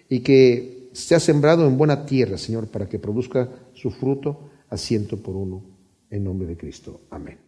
[0.08, 5.16] y que sea sembrado en buena tierra, Señor, para que produzca su fruto a ciento
[5.22, 5.62] por uno.
[6.10, 7.02] En nombre de Cristo.
[7.10, 7.38] Amén.